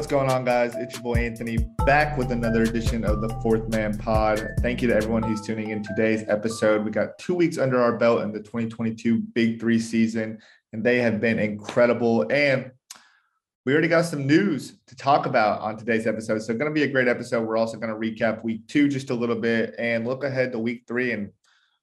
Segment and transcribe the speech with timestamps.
[0.00, 0.74] What's going on, guys?
[0.76, 4.48] It's your boy Anthony back with another edition of the Fourth Man Pod.
[4.62, 6.86] Thank you to everyone who's tuning in today's episode.
[6.86, 10.38] We got two weeks under our belt in the 2022 Big Three season,
[10.72, 12.24] and they have been incredible.
[12.32, 12.70] And
[13.66, 16.40] we already got some news to talk about on today's episode.
[16.40, 17.46] So, going to be a great episode.
[17.46, 20.58] We're also going to recap week two just a little bit and look ahead to
[20.58, 21.30] week three and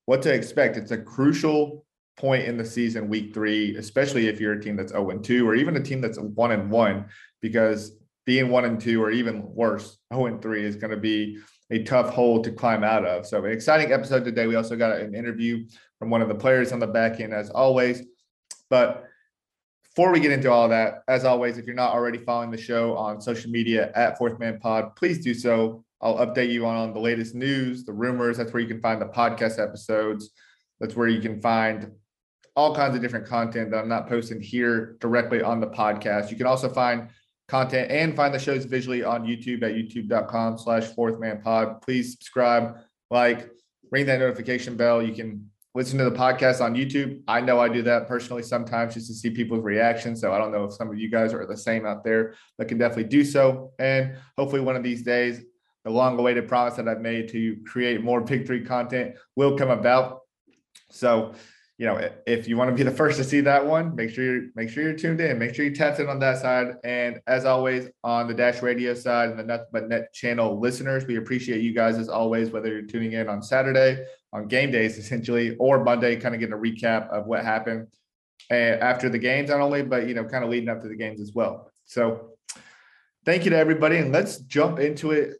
[0.05, 0.75] what to expect.
[0.75, 1.85] It's a crucial
[2.17, 5.53] point in the season, week three, especially if you're a team that's 0 2 or
[5.53, 7.05] even a team that's 1 and 1,
[7.41, 7.96] because
[8.27, 11.39] being one and two, or even worse, 0 and three is going to be
[11.71, 13.25] a tough hole to climb out of.
[13.25, 14.47] So, an exciting episode today.
[14.47, 15.65] We also got an interview
[15.97, 18.03] from one of the players on the back end, as always.
[18.69, 19.05] But
[19.85, 22.97] before we get into all that, as always, if you're not already following the show
[22.97, 25.85] on social media at Fourth Man Pod, please do so.
[26.01, 28.35] I'll update you on the latest news, the rumors.
[28.37, 30.31] That's where you can find the podcast episodes.
[30.81, 31.91] That's where you can find
[32.57, 36.29] all kinds of different content that I'm not posting here directly on the podcast.
[36.29, 37.07] You can also find
[37.47, 41.81] content and find the shows visually on YouTube at youtube.com slash fourth man pod.
[41.81, 42.77] Please subscribe,
[43.09, 43.49] like,
[43.91, 45.01] ring that notification bell.
[45.01, 47.21] You can listen to the podcast on YouTube.
[47.27, 50.19] I know I do that personally sometimes just to see people's reactions.
[50.19, 52.67] So I don't know if some of you guys are the same out there, but
[52.67, 53.71] can definitely do so.
[53.79, 55.41] And hopefully one of these days,
[55.85, 59.69] the long awaited promise that I've made to create more Big Three content will come
[59.69, 60.21] about.
[60.89, 61.33] So
[61.77, 64.23] you know, if you want to be the first to see that one, make sure
[64.23, 65.37] you make sure you're tuned in.
[65.37, 66.75] Make sure you tap in on that side.
[66.83, 71.05] And as always, on the Dash Radio side and the Nothing But Net channel listeners,
[71.05, 74.97] we appreciate you guys as always, whether you're tuning in on Saturday, on game days
[74.97, 77.87] essentially, or Monday, kind of getting a recap of what happened
[78.49, 80.95] and after the games, not only, but you know, kind of leading up to the
[80.95, 81.71] games as well.
[81.85, 82.31] So
[83.25, 83.97] thank you to everybody.
[83.97, 85.37] And let's jump into it.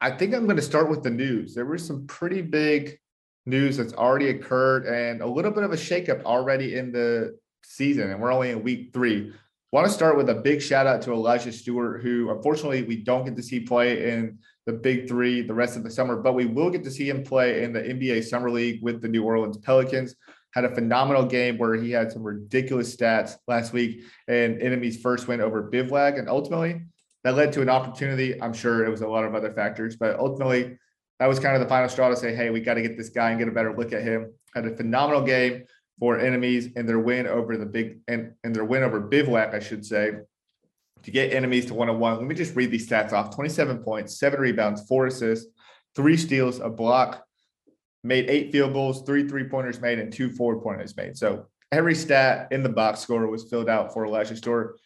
[0.00, 1.54] I think I'm going to start with the news.
[1.54, 2.98] There were some pretty big
[3.46, 8.10] news that's already occurred and a little bit of a shakeup already in the season.
[8.10, 9.32] And we're only in week three.
[9.72, 13.24] Want to start with a big shout out to Elijah Stewart, who unfortunately we don't
[13.24, 16.46] get to see play in the big three the rest of the summer, but we
[16.46, 19.58] will get to see him play in the NBA Summer League with the New Orleans
[19.58, 20.14] Pelicans.
[20.52, 25.26] Had a phenomenal game where he had some ridiculous stats last week and enemy's first
[25.26, 26.16] win over Bivouac.
[26.16, 26.82] And ultimately,
[27.24, 28.40] that led to an opportunity.
[28.40, 30.78] I'm sure it was a lot of other factors, but ultimately,
[31.20, 33.08] that was kind of the final straw to say, hey, we got to get this
[33.08, 34.32] guy and get a better look at him.
[34.54, 35.64] Had a phenomenal game
[35.98, 39.60] for enemies in their win over the big and, and their win over Bivouac, I
[39.60, 40.12] should say,
[41.02, 42.16] to get enemies to one on one.
[42.16, 45.46] Let me just read these stats off 27 points, seven rebounds, four assists,
[45.94, 47.24] three steals, a block,
[48.02, 51.16] made eight field goals, three three pointers made, and two four pointers made.
[51.16, 54.78] So every stat in the box score was filled out for Elijah Stewart.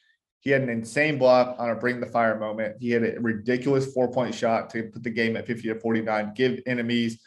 [0.49, 2.77] He had an insane block on a bring the fire moment.
[2.81, 6.33] He had a ridiculous four point shot to put the game at 50 to 49,
[6.35, 7.21] give enemies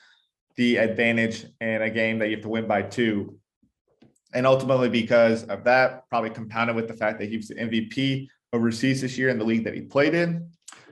[0.56, 3.38] the advantage in a game that you have to win by two.
[4.34, 8.28] And ultimately, because of that, probably compounded with the fact that he was the MVP
[8.54, 10.50] overseas this year in the league that he played in,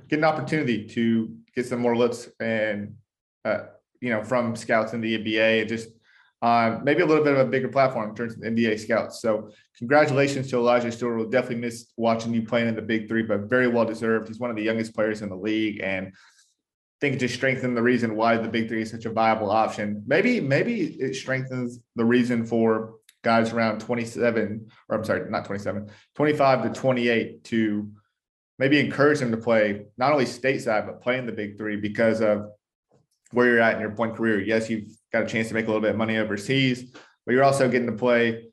[0.07, 2.95] get an opportunity to get some more looks and,
[3.43, 3.61] uh,
[4.01, 5.89] you know, from scouts in the NBA and just
[6.41, 9.21] uh, maybe a little bit of a bigger platform in terms of NBA scouts.
[9.21, 11.17] So congratulations to Elijah Stewart.
[11.17, 14.27] We'll definitely miss watching you playing in the big three, but very well deserved.
[14.27, 15.81] He's one of the youngest players in the league.
[15.83, 16.11] And I
[17.01, 20.03] think it just strengthened the reason why the big three is such a viable option.
[20.07, 25.89] Maybe, maybe it strengthens the reason for guys around 27, or I'm sorry, not 27,
[26.15, 27.91] 25 to 28 to
[28.59, 32.21] maybe encourage them to play not only stateside, but play in the big three because
[32.21, 32.47] of
[33.31, 34.41] where you're at in your point career.
[34.41, 36.91] Yes, you've got a chance to make a little bit of money overseas,
[37.25, 38.45] but you're also getting to play,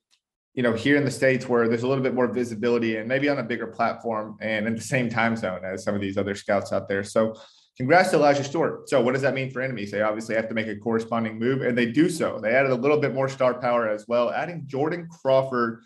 [0.54, 3.28] you know, here in the States where there's a little bit more visibility and maybe
[3.28, 6.34] on a bigger platform and in the same time zone as some of these other
[6.34, 7.04] scouts out there.
[7.04, 7.34] So
[7.76, 8.88] congrats to Elijah Stewart.
[8.88, 9.90] So what does that mean for enemies?
[9.90, 12.40] They obviously have to make a corresponding move and they do so.
[12.40, 15.82] They added a little bit more star power as well, adding Jordan Crawford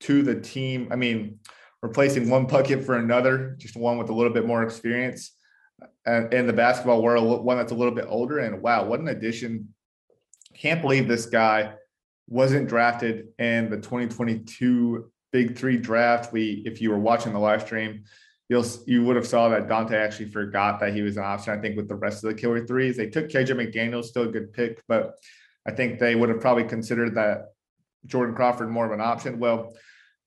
[0.00, 0.88] to the team.
[0.90, 1.38] I mean,
[1.82, 5.34] replacing one bucket for another, just one with a little bit more experience
[6.06, 8.38] in the basketball world, one that's a little bit older.
[8.40, 9.74] And wow, what an addition
[10.60, 11.74] can't believe this guy
[12.28, 16.32] wasn't drafted in the 2022 Big Three draft.
[16.32, 18.04] We, if you were watching the live stream,
[18.48, 21.56] you'll you would have saw that Dante actually forgot that he was an option.
[21.56, 24.32] I think with the rest of the killer threes, they took KJ McDaniel, still a
[24.32, 25.14] good pick, but
[25.66, 27.52] I think they would have probably considered that
[28.06, 29.38] Jordan Crawford more of an option.
[29.38, 29.74] Well,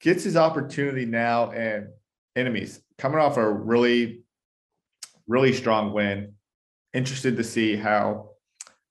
[0.02, 1.90] gets his opportunity now, and
[2.36, 4.24] enemies coming off a really
[5.28, 6.34] really strong win.
[6.94, 8.33] Interested to see how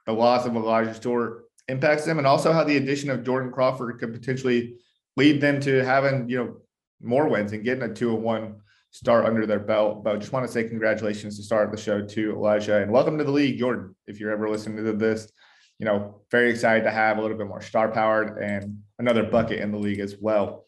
[0.07, 3.99] the loss of Elijah Stewart impacts them, and also how the addition of Jordan Crawford
[3.99, 4.77] could potentially
[5.17, 6.57] lead them to having you know
[7.01, 8.57] more wins and getting a two and one
[8.91, 10.05] start under their belt.
[10.05, 13.19] But I just want to say congratulations to start the show to Elijah and welcome
[13.19, 13.95] to the league, Jordan.
[14.07, 15.33] If you're ever listening to this,
[15.79, 19.61] you know, very excited to have a little bit more star powered and another bucket
[19.61, 20.67] in the league as well.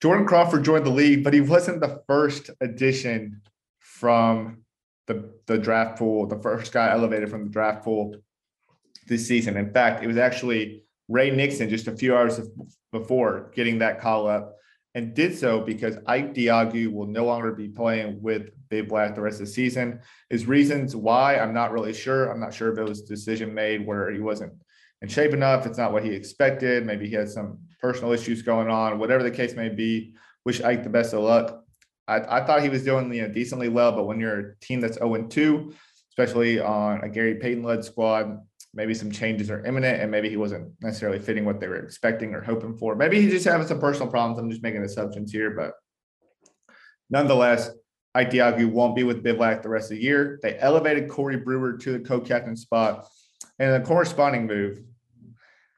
[0.00, 3.42] Jordan Crawford joined the league, but he wasn't the first addition
[3.78, 4.64] from
[5.06, 8.16] the, the draft pool, the first guy elevated from the draft pool
[9.08, 9.56] this season.
[9.56, 12.40] In fact, it was actually Ray Nixon just a few hours
[12.92, 14.56] before getting that call up
[14.94, 19.22] and did so because Ike Diogu will no longer be playing with Big Black the
[19.22, 20.00] rest of the season.
[20.28, 22.30] His reasons why, I'm not really sure.
[22.30, 24.52] I'm not sure if it was a decision made where he wasn't
[25.00, 25.66] in shape enough.
[25.66, 26.86] It's not what he expected.
[26.86, 30.14] Maybe he had some personal issues going on, whatever the case may be.
[30.44, 31.61] Wish Ike the best of luck.
[32.08, 34.80] I, I thought he was doing you know decently well, but when you're a team
[34.80, 35.72] that's 0 2,
[36.10, 38.38] especially on a Gary Payton led squad,
[38.74, 42.34] maybe some changes are imminent and maybe he wasn't necessarily fitting what they were expecting
[42.34, 42.96] or hoping for.
[42.96, 44.38] Maybe he's just having some personal problems.
[44.38, 45.72] I'm just making assumptions here, but
[47.10, 47.70] nonetheless,
[48.14, 50.38] Ike Diogu won't be with Bivouac the rest of the year.
[50.42, 53.06] They elevated Corey Brewer to the co-captain spot.
[53.58, 54.80] And the corresponding move,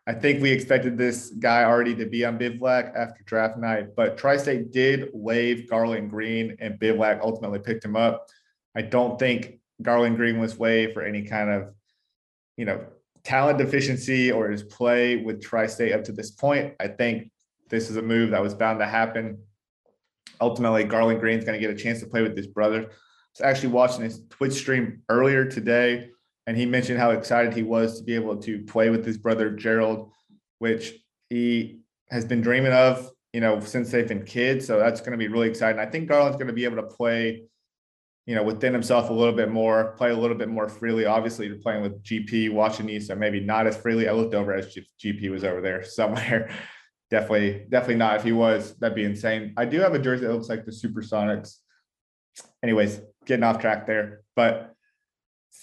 [0.06, 4.18] I think we expected this guy already to be on Bivouac after draft night, but
[4.18, 8.26] Tri-State did waive Garland Green and Bivouac ultimately picked him up.
[8.76, 11.74] I don't think Garland Green was waived for any kind of
[12.56, 12.84] you know,
[13.22, 16.74] talent deficiency or his play with Tri-State up to this point.
[16.80, 17.30] I think
[17.68, 19.38] this is a move that was bound to happen.
[20.40, 22.82] Ultimately, Garland Green's going to get a chance to play with his brother.
[22.82, 26.10] I was actually watching his Twitch stream earlier today,
[26.46, 29.50] and he mentioned how excited he was to be able to play with his brother
[29.50, 30.10] Gerald,
[30.58, 30.94] which
[31.30, 31.80] he
[32.10, 34.66] has been dreaming of, you know, since they've been kids.
[34.66, 35.80] So that's going to be really exciting.
[35.80, 37.44] I think Garland's going to be able to play
[38.26, 41.04] you know, within himself a little bit more, play a little bit more freely.
[41.04, 44.08] Obviously, you're playing with GP, watching these, so maybe not as freely.
[44.08, 46.50] I looked over as GP was over there somewhere.
[47.10, 48.16] definitely, definitely not.
[48.16, 49.52] If he was, that'd be insane.
[49.56, 51.56] I do have a jersey that looks like the Supersonics.
[52.62, 54.73] Anyways, getting off track there, but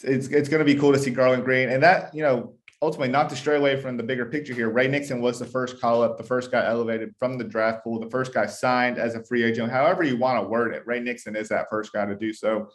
[0.03, 3.11] it's it's going to be cool to see Garland Green, and that you know ultimately
[3.11, 6.01] not to stray away from the bigger picture here, Ray Nixon was the first call
[6.01, 9.23] up, the first guy elevated from the draft pool, the first guy signed as a
[9.23, 9.71] free agent.
[9.71, 12.69] However, you want to word it, Ray Nixon is that first guy to do so,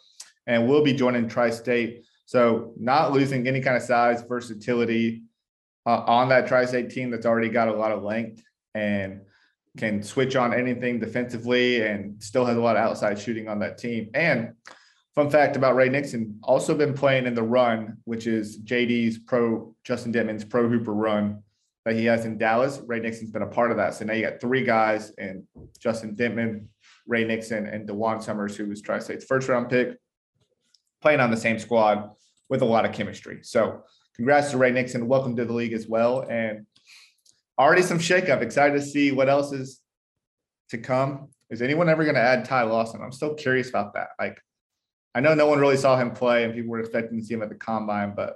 [0.45, 2.05] and will be joining Tri-State.
[2.25, 5.23] So not losing any kind of size, versatility
[5.85, 8.41] uh, on that Tri-State team that's already got a lot of length
[8.75, 9.21] and
[9.77, 13.77] can switch on anything defensively and still has a lot of outside shooting on that
[13.77, 14.09] team.
[14.13, 14.53] And
[15.17, 19.73] Fun fact about Ray Nixon, also been playing in the run, which is JD's pro,
[19.83, 21.41] Justin Dentmon's pro hooper run
[21.85, 22.79] that he has in Dallas.
[22.85, 23.95] Ray Nixon's been a part of that.
[23.95, 25.41] So now you got three guys and
[25.79, 26.67] Justin Dentmon,
[27.07, 29.97] Ray Nixon, and DaJuan Summers, who was Tri State's first round pick,
[31.01, 32.11] playing on the same squad
[32.47, 33.39] with a lot of chemistry.
[33.41, 33.81] So
[34.15, 35.07] congrats to Ray Nixon.
[35.07, 36.27] Welcome to the league as well.
[36.29, 36.67] And
[37.57, 38.43] already some shakeup.
[38.43, 39.81] Excited to see what else is
[40.69, 41.29] to come.
[41.49, 43.01] Is anyone ever going to add Ty Lawson?
[43.01, 44.09] I'm still curious about that.
[44.19, 44.39] Like,
[45.17, 47.41] I know no one really saw him play, and people were expecting to see him
[47.41, 48.35] at the combine, but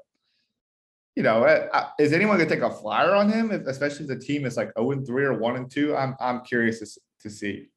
[1.16, 1.68] you know, eh,
[2.00, 4.58] is anyone going to take a flyer on him, if, especially if the team is
[4.58, 5.96] like zero oh and three or one and two?
[5.96, 7.68] I'm I'm curious to, to see.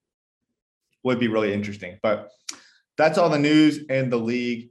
[1.02, 2.30] Would be really interesting, but
[2.96, 4.70] that's all the news in the league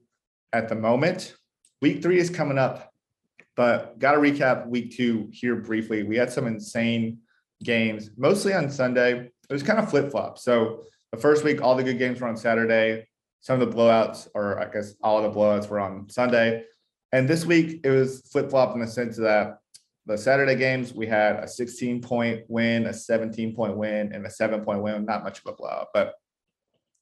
[0.51, 1.35] at the moment.
[1.79, 2.91] Week three is coming up,
[3.55, 6.01] but got to recap week two here briefly.
[6.01, 7.19] We had some insane
[7.61, 9.29] games, mostly on Sunday.
[9.47, 10.39] It was kind of flip flop.
[10.39, 13.05] So the first week, all the good games were on Saturday
[13.43, 16.63] some of the blowouts, or I guess all of the blowouts were on Sunday.
[17.11, 19.59] And this week it was flip flop in the sense that
[20.05, 24.29] the Saturday games we had a 16 point win, a 17 point win, and a
[24.29, 25.05] seven point win.
[25.05, 26.13] Not much of a blowout, but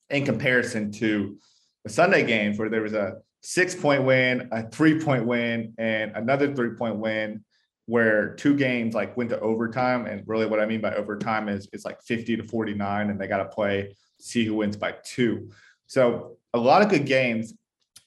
[0.09, 1.37] in comparison to
[1.83, 6.11] the Sunday games where there was a six point win, a three point win, and
[6.15, 7.45] another three point win,
[7.85, 10.07] where two games like went to overtime.
[10.07, 13.27] And really, what I mean by overtime is it's like 50 to 49, and they
[13.27, 15.51] got to play see who wins by two.
[15.91, 17.53] So a lot of good games.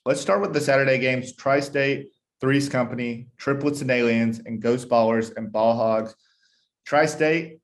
[0.06, 1.36] Let's start with the Saturday games.
[1.36, 2.08] Tri-State,
[2.40, 6.14] Threes Company, Triplets and Aliens, and Ghost Ballers and Ball Hogs.
[6.86, 7.58] Tri-State,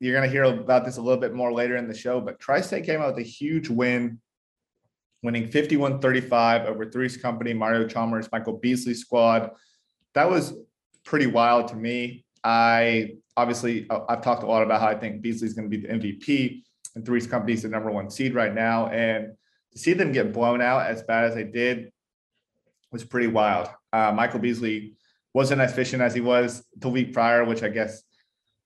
[0.00, 2.40] you're going to hear about this a little bit more later in the show, but
[2.40, 4.18] Tri-State came out with a huge win,
[5.22, 9.52] winning 51-35 over Threes Company, Mario Chalmers, Michael Beasley squad.
[10.14, 10.54] That was
[11.04, 12.24] pretty wild to me.
[12.42, 15.86] I obviously uh, I've talked a lot about how I think Beasley's going to be
[15.86, 16.62] the MVP,
[16.96, 19.34] and Threes Company's the number one seed right now, and
[19.72, 21.90] to see them get blown out as bad as they did
[22.90, 23.68] was pretty wild.
[23.92, 24.94] Uh, Michael Beasley
[25.34, 28.02] wasn't as efficient as he was the week prior, which I guess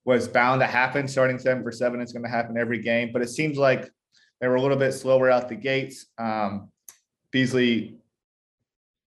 [0.04, 1.06] was bound to happen.
[1.08, 3.90] Starting seven for seven it's going to happen every game, but it seems like
[4.40, 6.06] They were a little bit slower out the gates.
[6.18, 6.70] Um,
[7.30, 7.98] Beasley,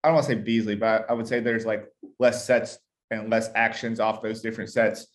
[0.02, 1.86] I don't want to say Beasley, but I would say there's like
[2.18, 2.78] less sets
[3.10, 5.06] and less actions off those different sets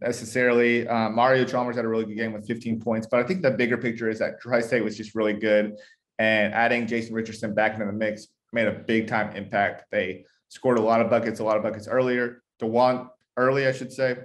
[0.00, 0.86] necessarily.
[0.86, 3.50] Uh, Mario Chalmers had a really good game with 15 points, but I think the
[3.50, 5.76] bigger picture is that Tri State was just really good.
[6.18, 9.84] And adding Jason Richardson back into the mix made a big time impact.
[9.90, 12.42] They scored a lot of buckets, a lot of buckets earlier.
[12.60, 14.16] DaJuan early, I should say.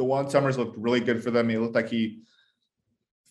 [0.00, 1.48] DaJuan Summers looked really good for them.
[1.48, 2.22] He looked like he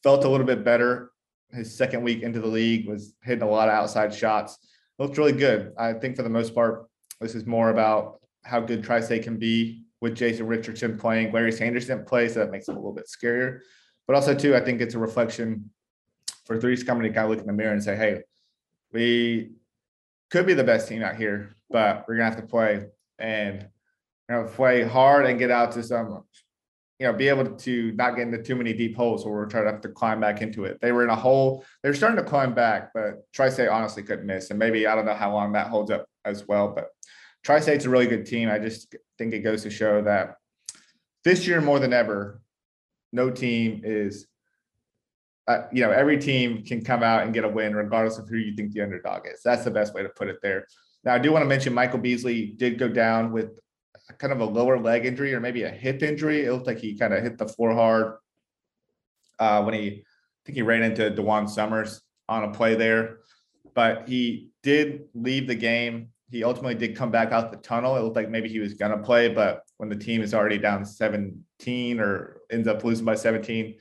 [0.03, 1.11] felt a little bit better.
[1.51, 4.57] His second week into the league was hitting a lot of outside shots.
[4.99, 5.73] Looked really good.
[5.77, 6.87] I think for the most part,
[7.19, 11.31] this is more about how good Tri State can be with Jason Richardson playing.
[11.31, 13.59] Larry Sanderson plays, so that makes it a little bit scarier.
[14.07, 15.69] But also, too, I think it's a reflection
[16.45, 18.21] for coming to kind of look in the mirror and say, hey,
[18.91, 19.51] we
[20.29, 22.85] could be the best team out here, but we're gonna have to play
[23.19, 23.67] and
[24.29, 26.23] you know play hard and get out to some
[27.01, 29.65] you know, be able to not get into too many deep holes where we're trying
[29.65, 30.79] to have to climb back into it.
[30.81, 34.03] They were in a hole, they were starting to climb back, but Tri State honestly
[34.03, 34.51] couldn't miss.
[34.51, 36.89] And maybe I don't know how long that holds up as well, but
[37.43, 38.51] Tri State's a really good team.
[38.51, 40.35] I just think it goes to show that
[41.23, 42.39] this year more than ever,
[43.11, 44.27] no team is,
[45.47, 48.37] uh, you know, every team can come out and get a win regardless of who
[48.37, 49.41] you think the underdog is.
[49.43, 50.67] That's the best way to put it there.
[51.03, 53.49] Now, I do want to mention Michael Beasley did go down with
[54.17, 56.45] kind of a lower leg injury or maybe a hip injury.
[56.45, 58.17] It looked like he kind of hit the floor hard
[59.39, 63.19] uh, when he, I think he ran into DaJuan Summers on a play there,
[63.73, 66.09] but he did leave the game.
[66.29, 67.97] He ultimately did come back out the tunnel.
[67.97, 70.57] It looked like maybe he was going to play, but when the team is already
[70.57, 73.75] down 17 or ends up losing by 17,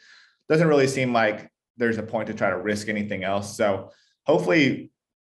[0.50, 3.56] doesn't really seem like there's a point to try to risk anything else.
[3.56, 3.90] So
[4.26, 4.90] hopefully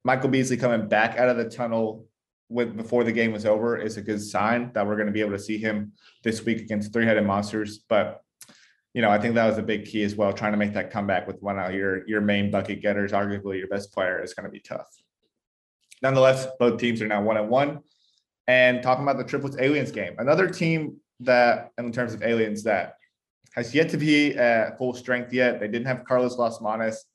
[0.03, 2.07] Michael Beasley coming back out of the tunnel
[2.49, 5.21] with before the game was over is a good sign that we're going to be
[5.21, 5.93] able to see him
[6.23, 7.79] this week against three-headed monsters.
[7.87, 8.21] But
[8.93, 10.33] you know, I think that was a big key as well.
[10.33, 13.67] Trying to make that comeback with one of your your main bucket getters, arguably your
[13.67, 14.87] best player, is going to be tough.
[16.01, 17.79] Nonetheless, both teams are now one and one.
[18.47, 22.97] And talking about the triplets aliens game, another team that, in terms of aliens, that
[23.53, 25.59] has yet to be at full strength yet.
[25.59, 27.05] They didn't have Carlos Las Manas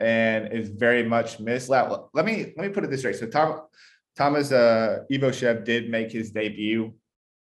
[0.00, 1.68] and is very much missed.
[1.68, 3.12] Let, let me let me put it this way.
[3.12, 3.62] So Tom
[4.16, 6.94] Thomas uh, did make his debut.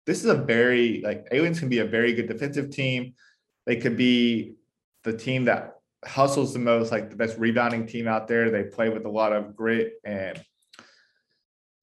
[0.06, 3.14] This is a very like Aliens can be a very good defensive team.
[3.66, 4.56] They could be
[5.04, 5.76] the team that
[6.06, 8.50] hustles the most, like the best rebounding team out there.
[8.50, 10.44] They play with a lot of grit and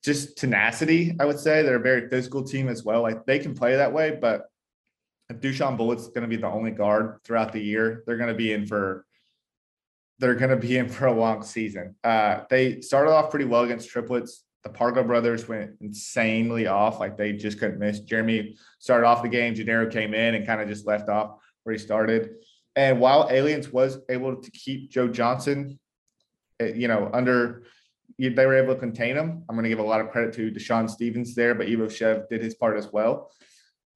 [0.03, 1.15] just tenacity.
[1.21, 3.03] I would say they're a very physical team as well.
[3.03, 4.50] Like they can play that way, but
[5.31, 8.35] if Dusan Bulut's going to be the only guard throughout the year, they're going to
[8.35, 9.07] be in for
[10.19, 11.95] they're going to be in for a long season.
[12.05, 17.01] Uh, they started off pretty well against triplets the Pargo brothers went insanely off.
[17.01, 18.01] Like they just couldn't miss.
[18.01, 19.55] Jeremy started off the game.
[19.55, 22.31] Jannero came in and kind of just left off where he started.
[22.77, 25.79] And while Aliens was able to keep Joe Johnson,
[26.61, 27.65] eh, you know, under
[28.19, 29.45] they were able to contain him.
[29.49, 32.43] I'm going to give a lot of credit to Deshaun Stevens there, but Ivoshev did
[32.43, 33.31] his part as well.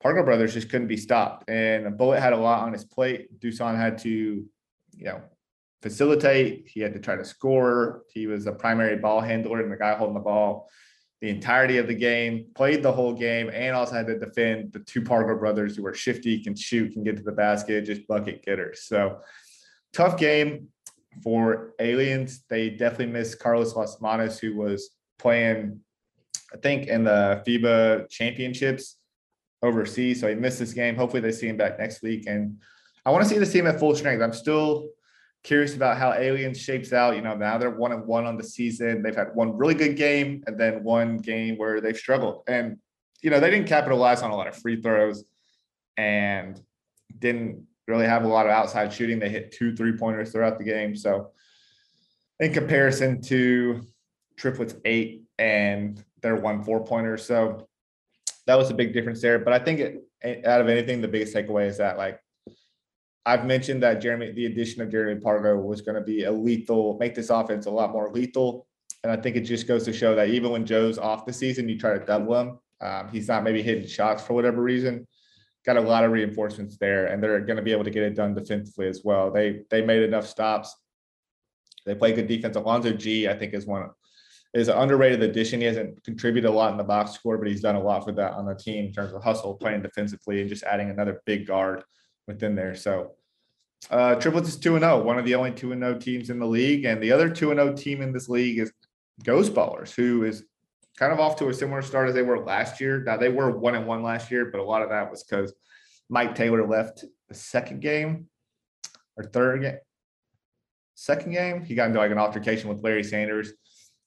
[0.04, 1.48] Pargo brothers just couldn't be stopped.
[1.48, 3.40] And a Bulut had a lot on his plate.
[3.40, 5.22] Dusan had to, you know,
[5.82, 6.68] facilitate.
[6.72, 8.02] He had to try to score.
[8.12, 10.68] He was a primary ball handler and the guy holding the ball
[11.24, 14.80] the entirety of the game, played the whole game, and also had to defend the
[14.80, 18.44] two Pargo brothers who are shifty, can shoot, can get to the basket, just bucket
[18.44, 18.82] getters.
[18.82, 19.20] So
[19.94, 20.68] tough game
[21.22, 22.44] for aliens.
[22.50, 25.80] They definitely missed Carlos Las Manas, who was playing,
[26.52, 28.98] I think, in the FIBA championships
[29.64, 30.20] overseas.
[30.20, 30.94] So he missed this game.
[30.94, 32.26] Hopefully they see him back next week.
[32.26, 32.58] And
[33.04, 34.22] I want to see this team at full strength.
[34.22, 34.90] I'm still
[35.42, 37.16] curious about how Aliens shapes out.
[37.16, 39.02] You know, now they're one and one on the season.
[39.02, 42.42] They've had one really good game and then one game where they've struggled.
[42.46, 42.78] And,
[43.22, 45.24] you know, they didn't capitalize on a lot of free throws
[45.96, 46.60] and
[47.18, 49.18] didn't really have a lot of outside shooting.
[49.18, 50.96] They hit two three pointers throughout the game.
[50.96, 51.30] So,
[52.40, 53.82] in comparison to
[54.36, 57.16] triplets eight and their one four pointer.
[57.16, 57.68] So,
[58.46, 59.38] that was a big difference there.
[59.38, 62.20] But I think it, out of anything, the biggest takeaway is that like
[63.26, 66.98] I've mentioned that Jeremy, the addition of Jeremy Pargo was going to be a lethal,
[66.98, 68.66] make this offense a lot more lethal.
[69.02, 71.68] And I think it just goes to show that even when Joe's off the season,
[71.68, 72.58] you try to double him.
[72.80, 75.06] Um, he's not maybe hitting shots for whatever reason.
[75.64, 78.14] Got a lot of reinforcements there, and they're going to be able to get it
[78.14, 79.30] done defensively as well.
[79.30, 80.76] They they made enough stops.
[81.86, 82.56] They play good defense.
[82.56, 83.88] Alonzo Gee, I think, is one
[84.54, 85.60] is an underrated addition.
[85.60, 88.12] He hasn't contributed a lot in the box score, but he's done a lot for
[88.12, 91.46] that on the team in terms of hustle, playing defensively, and just adding another big
[91.46, 91.82] guard
[92.28, 92.74] within there.
[92.74, 93.12] So
[93.90, 96.84] uh, Triplets is 2 0, one of the only 2 0 teams in the league.
[96.84, 98.72] And the other 2 0 team in this league is
[99.24, 100.44] Ghost Ballers, who is
[100.96, 103.02] kind of off to a similar start as they were last year.
[103.02, 105.52] Now, they were 1 and 1 last year, but a lot of that was because
[106.08, 108.28] Mike Taylor left the second game
[109.16, 109.78] or third game.
[110.94, 111.64] second game.
[111.64, 113.52] He got into like an altercation with Larry Sanders.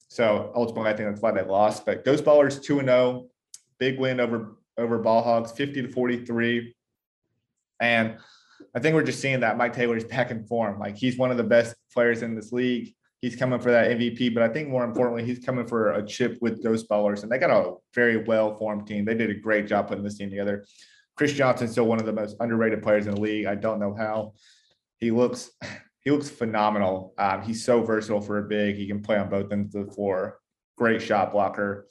[0.08, 1.84] So ultimately, I think that's why they lost.
[1.86, 3.28] But Ghost Ballers 2 0,
[3.78, 6.74] big win over over Ball Hogs, 50 to 43.
[7.80, 8.16] And
[8.74, 10.78] I think we're just seeing that Mike Taylor's back in form.
[10.78, 12.94] Like he's one of the best players in this league.
[13.20, 16.38] He's coming for that MVP, but I think more importantly, he's coming for a chip
[16.40, 17.24] with Ghost Ballers.
[17.24, 19.04] And they got a very well formed team.
[19.04, 20.64] They did a great job putting this team together.
[21.16, 23.46] Chris Johnson's still one of the most underrated players in the league.
[23.46, 24.34] I don't know how.
[24.98, 25.50] He looks
[26.08, 27.12] he looks phenomenal.
[27.18, 28.76] Um, he's so versatile for a big.
[28.76, 30.40] He can play on both ends of the floor.
[30.78, 31.86] Great shot blocker.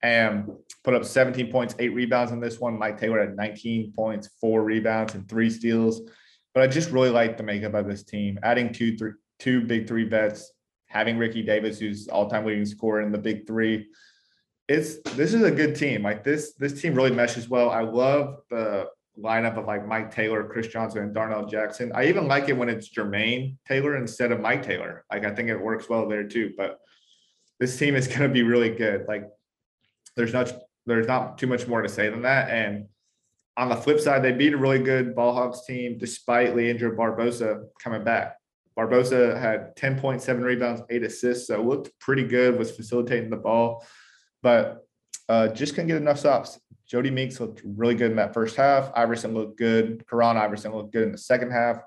[0.00, 0.48] And
[0.84, 2.78] put up 17 points, eight rebounds in this one.
[2.78, 6.02] Mike Taylor had 19 points, four rebounds, and three steals.
[6.54, 8.38] But I just really like the makeup of this team.
[8.44, 10.52] Adding two, three, two big three vets,
[10.86, 13.88] having Ricky Davis, who's all-time leading scorer in the big three.
[14.68, 16.04] It's this is a good team.
[16.04, 17.70] Like this, this team really meshes well.
[17.70, 18.86] I love the
[19.22, 21.92] lineup of like Mike Taylor, Chris Johnson, and Darnell Jackson.
[21.94, 25.04] I even like it when it's Jermaine Taylor instead of Mike Taylor.
[25.10, 26.52] Like I think it works well there too.
[26.56, 26.78] But
[27.58, 29.06] this team is going to be really good.
[29.08, 29.28] Like
[30.16, 30.52] there's not
[30.86, 32.50] there's not too much more to say than that.
[32.50, 32.86] And
[33.56, 37.64] on the flip side, they beat a really good Ball Hogs team despite Leandro Barbosa
[37.82, 38.36] coming back.
[38.78, 43.84] Barbosa had 10.7 rebounds, eight assists, so looked pretty good, was facilitating the ball,
[44.40, 44.86] but
[45.28, 46.60] uh, just couldn't get enough stops.
[46.90, 48.90] Jodie Meeks looked really good in that first half.
[48.94, 50.04] Iverson looked good.
[50.08, 51.78] Karan Iverson looked good in the second half.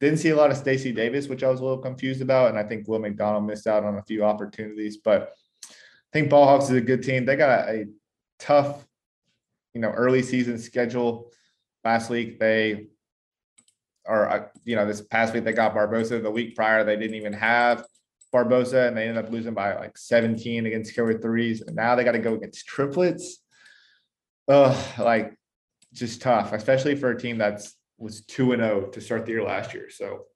[0.00, 2.48] Didn't see a lot of Stacy Davis, which I was a little confused about.
[2.48, 4.96] And I think Will McDonald missed out on a few opportunities.
[4.96, 5.34] But
[5.68, 5.74] I
[6.12, 7.26] think Ball Hogs is a good team.
[7.26, 7.84] They got a, a
[8.38, 8.86] tough,
[9.74, 11.30] you know, early season schedule.
[11.84, 12.86] Last week they
[14.06, 16.22] or uh, you know, this past week they got Barbosa.
[16.22, 17.84] The week prior, they didn't even have
[18.34, 21.60] Barbosa, and they ended up losing by like 17 against killer threes.
[21.60, 23.42] And now they got to go against triplets
[24.48, 25.34] uh, like
[25.92, 29.32] just tough, especially for a team that's was two and zero oh to start the
[29.32, 29.90] year last year.
[29.90, 30.26] So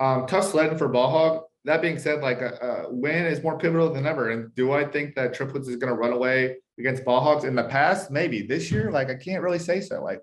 [0.00, 1.42] um, tough sledding for Ball Hog.
[1.64, 4.30] That being said, like a, a, win is more pivotal than ever.
[4.30, 7.54] And do I think that Triplets is going to run away against Ball Hogs in
[7.54, 8.10] the past?
[8.10, 10.02] Maybe this year, like I can't really say so.
[10.02, 10.22] Like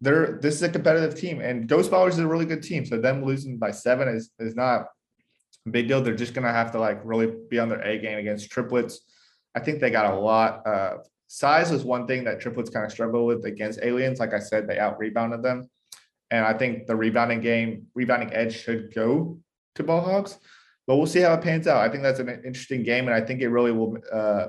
[0.00, 2.84] they're this is a competitive team, and Ghost Ballers is a really good team.
[2.86, 4.86] So them losing by seven is is not
[5.66, 6.02] a big deal.
[6.02, 9.00] They're just going to have to like really be on their A game against Triplets.
[9.56, 12.90] I think they got a lot of size was one thing that triplets kind of
[12.90, 14.18] struggle with against aliens.
[14.18, 15.70] Like I said, they out rebounded them.
[16.30, 19.38] And I think the rebounding game, rebounding edge should go
[19.76, 20.38] to Ball Hogs,
[20.86, 21.78] but we'll see how it pans out.
[21.78, 23.06] I think that's an interesting game.
[23.06, 24.46] And I think it really will uh,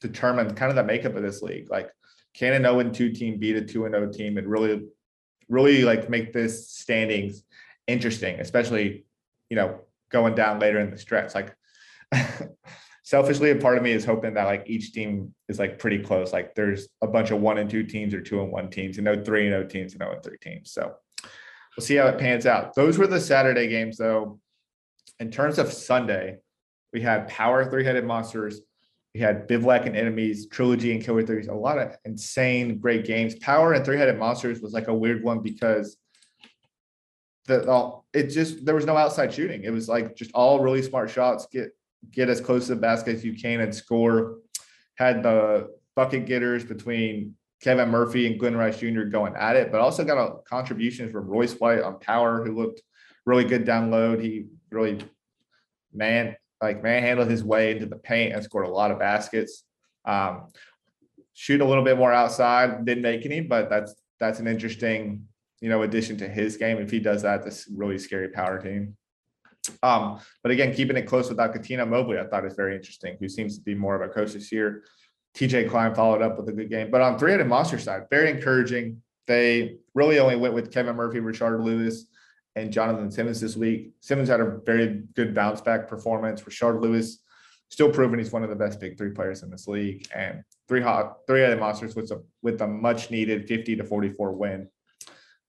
[0.00, 1.70] determine kind of the makeup of this league.
[1.70, 1.90] Like,
[2.34, 4.82] can an 0 2 team beat a 2 0 team and really,
[5.48, 7.42] really like make this standings
[7.86, 9.04] interesting, especially,
[9.50, 9.80] you know,
[10.10, 11.34] going down later in the stretch.
[11.34, 11.54] Like,
[13.02, 16.32] selfishly, a part of me is hoping that like each team is like pretty close.
[16.32, 19.04] Like there's a bunch of one and two teams or two and one teams, and
[19.04, 20.72] no three and no teams and no and three teams.
[20.72, 20.94] So
[21.76, 22.74] we'll see how it pans out.
[22.74, 24.38] Those were the Saturday games, though.
[25.20, 26.38] In terms of Sunday,
[26.92, 28.60] we had Power Three Headed Monsters.
[29.14, 31.48] We had Bivouac and Enemies, Trilogy and Killer Threes.
[31.48, 33.34] A lot of insane, great games.
[33.36, 35.96] Power and Three Headed Monsters was like a weird one because
[37.46, 39.64] the it just there was no outside shooting.
[39.64, 41.46] It was like just all really smart shots.
[41.50, 41.72] Get
[42.10, 44.38] get as close to the basket as you can and score.
[44.96, 49.04] Had the bucket getters between Kevin Murphy and Glenn Rice Jr.
[49.04, 52.82] going at it, but also got a contributions from Royce White on power, who looked
[53.24, 54.18] really good down low.
[54.18, 54.98] He really
[55.92, 59.64] man like manhandled his way into the paint and scored a lot of baskets.
[60.04, 60.48] Um,
[61.34, 65.26] shoot a little bit more outside, didn't make any, but that's that's an interesting
[65.60, 66.78] you know addition to his game.
[66.78, 68.96] If he does that, this really scary power team.
[69.82, 73.28] Um, but again, keeping it close without Cuttino Mobley, I thought is very interesting, who
[73.28, 74.84] seems to be more of a coach this year.
[75.36, 76.90] TJ Klein followed up with a good game.
[76.90, 79.02] But on three-headed monster side, very encouraging.
[79.26, 82.06] They really only went with Kevin Murphy, Rashard Lewis,
[82.56, 83.92] and Jonathan Simmons this week.
[84.00, 86.42] Simmons had a very good bounce back performance.
[86.42, 87.22] Rashard Lewis
[87.68, 90.06] still proving he's one of the best big three players in this league.
[90.14, 94.68] And three hot three-headed monsters with a with a much needed 50 to 44 win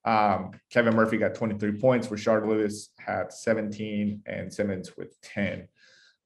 [0.05, 2.07] um, Kevin Murphy got 23 points.
[2.07, 5.67] Rashard Lewis had 17 and Simmons with 10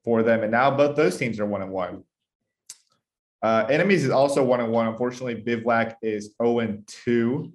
[0.03, 0.41] for them.
[0.43, 2.03] And now both those teams are one and one.
[3.43, 4.87] Uh, enemies is also one and one.
[4.87, 7.53] Unfortunately, Bivouac is 0 and 2.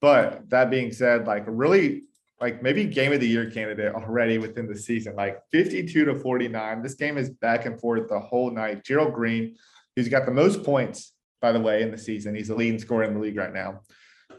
[0.00, 2.04] But that being said, like really,
[2.40, 6.82] like maybe game of the year candidate already within the season, like 52 to 49.
[6.82, 8.84] This game is back and forth the whole night.
[8.84, 9.56] Gerald Green,
[9.96, 12.34] who's got the most points, by the way, in the season.
[12.34, 13.80] He's the leading scorer in the league right now.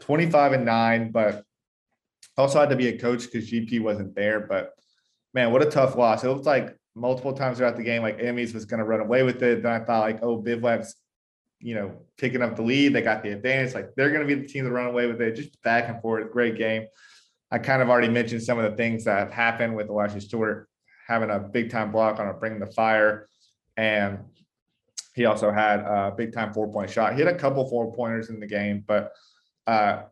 [0.00, 1.44] 25 and nine, but
[2.36, 4.40] also had to be a coach because GP wasn't there.
[4.40, 4.72] But
[5.34, 6.24] man, what a tough loss.
[6.24, 9.22] It looked like multiple times throughout the game, like enemies was going to run away
[9.22, 9.62] with it.
[9.62, 10.94] Then I thought like, oh, Bivouac's,
[11.60, 12.92] you know, picking up the lead.
[12.92, 13.74] They got the advantage.
[13.74, 15.36] Like they're going to be the team to run away with it.
[15.36, 16.30] Just back and forth.
[16.32, 16.86] Great game.
[17.50, 20.68] I kind of already mentioned some of the things that have happened with Elijah Stewart
[21.06, 23.28] having a big time block on a bring the fire.
[23.76, 24.18] And
[25.14, 27.14] he also had a big time four point shot.
[27.14, 29.12] He had a couple four pointers in the game, but
[29.68, 30.02] uh,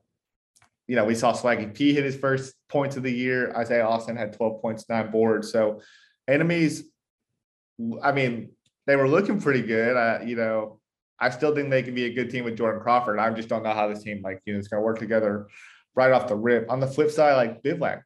[0.87, 3.53] you know, we saw Swaggy P hit his first points of the year.
[3.57, 5.51] Isaiah Austin had 12 points, nine boards.
[5.51, 5.81] So
[6.29, 6.85] enemies,
[8.03, 8.51] I mean,
[8.87, 9.97] they were looking pretty good.
[9.97, 10.79] Uh, you know,
[11.19, 13.19] I still think they can be a good team with Jordan Crawford.
[13.19, 15.49] I just don't know how this team, like, you know, is going to work together
[15.95, 16.71] right off the rip.
[16.71, 18.05] On the flip side, like Bivouac,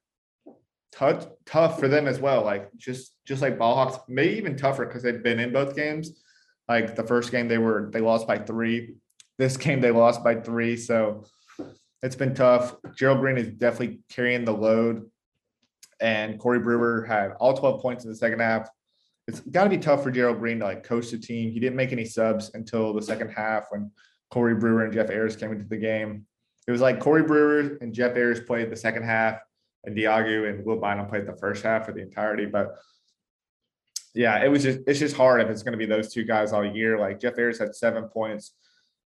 [0.93, 2.45] tough, tough for them as well.
[2.45, 6.23] Like just, just like Ball Hogs, maybe even tougher because they've been in both games.
[6.69, 8.95] Like the first game, they were they lost by three.
[9.39, 10.77] This game, they lost by three.
[10.77, 11.25] So
[12.03, 12.75] it's been tough.
[12.97, 15.11] Gerald Green is definitely carrying the load.
[16.01, 18.69] And Corey Brewer had all 12 points in the second half.
[19.29, 21.51] It's got to be tough for Gerald Green to like coach the team.
[21.53, 23.91] He didn't make any subs until the second half when
[24.31, 26.27] Corey Brewer and Jeff Ayres came into the game.
[26.67, 29.41] It was like Corey Brewer and Jeff Ayres played the second half,
[29.85, 32.47] and Diogu and Will Bynum played the first half for the entirety.
[32.47, 32.77] But
[34.15, 36.53] yeah, it was just it's just hard if it's going to be those two guys
[36.53, 36.99] all year.
[36.99, 38.55] Like Jeff Ayres had seven points.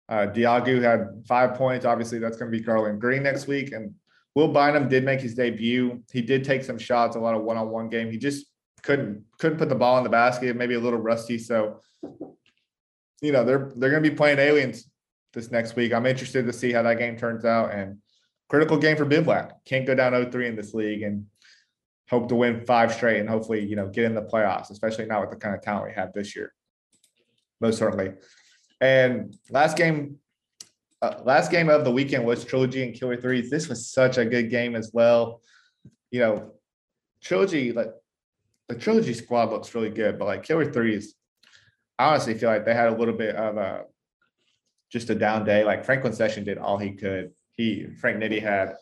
[0.09, 1.87] Uh, Diogu had five points.
[1.87, 3.73] Obviously, that's going to be Garland Green next week.
[3.73, 3.95] And
[4.35, 6.03] Will Bynum did make his debut.
[6.13, 8.11] He did take some shots, a lot of one-on-one game.
[8.11, 8.47] He just
[8.83, 10.57] couldn't couldn't put the ball in the basket.
[10.57, 11.39] Maybe a little rusty.
[11.39, 11.81] So,
[13.23, 14.89] you know, they're they're going to be playing aliens
[15.33, 15.93] this next week.
[15.93, 17.73] I'm interested to see how that game turns out.
[17.73, 17.99] And
[18.49, 19.65] critical game for Bivouac.
[19.65, 21.27] Can't go down 0-3 in this league and
[22.09, 25.21] hope to win five straight and hopefully, you know, get in the playoffs, especially not
[25.21, 26.53] with the kind of talent we have this year.
[27.61, 28.13] Most certainly.
[28.81, 30.19] And last game,
[31.01, 33.51] uh, last game of the weekend was Trilogy and Killer Threes.
[33.51, 35.41] This was such a good game as well.
[36.11, 36.53] You know,
[37.23, 37.93] Trilogy, like
[38.69, 41.15] the Trilogy squad looks really good, but like Killer Threes,
[41.99, 43.85] I honestly feel like they had a little bit of a
[44.91, 45.65] just a down day.
[45.65, 47.33] Like Franklin Session did all he could.
[47.53, 48.75] He Frank Nitty had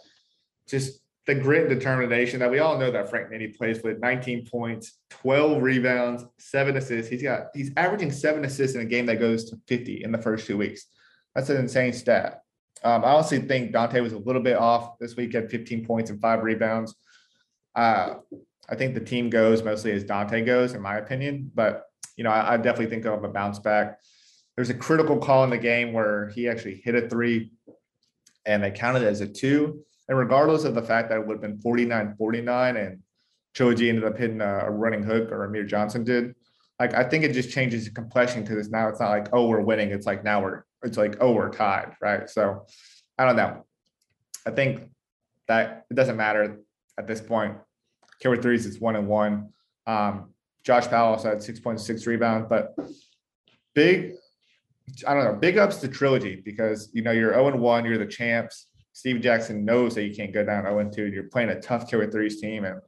[0.68, 4.46] just the grit and determination that we all know that Frank Nitty plays with 19
[4.46, 7.10] points, 12 rebounds, seven assists.
[7.10, 10.18] He's got he's averaging seven assists in a game that goes to 50 in the
[10.18, 10.86] first two weeks.
[11.34, 12.40] That's an insane stat.
[12.82, 16.10] Um, I honestly think Dante was a little bit off this week at 15 points
[16.10, 16.94] and five rebounds.
[17.76, 18.14] Uh,
[18.68, 21.52] I think the team goes mostly as Dante goes, in my opinion.
[21.54, 21.84] But
[22.16, 24.00] you know, I, I definitely think of a bounce back.
[24.56, 27.52] There's a critical call in the game where he actually hit a three,
[28.44, 31.36] and they counted it as a two and regardless of the fact that it would
[31.36, 32.98] have been 49 49 and
[33.56, 36.34] Choji ended up hitting a, running hook or Amir Johnson did,
[36.78, 39.46] like I think it just changes the complexion because it's now it's not like, oh,
[39.46, 39.90] we're winning.
[39.90, 41.94] It's like now we're it's like, oh, we're tied.
[41.98, 42.28] Right.
[42.28, 42.66] So
[43.16, 43.64] I don't know.
[44.46, 44.90] I think
[45.48, 46.58] that it doesn't matter
[46.98, 47.56] at this point.
[48.20, 49.48] Killer threes, it's one and one.
[49.86, 52.76] Um, Josh Powell also had 6.6 rebounds, but
[53.74, 54.12] big,
[55.08, 57.96] I don't know, big ups to Trilogy because you know you're 0 and 1, you're
[57.96, 61.06] the champs Steve Jackson knows that you can't go down 0 2.
[61.06, 62.64] You're playing a tough killer threes team.
[62.64, 62.80] And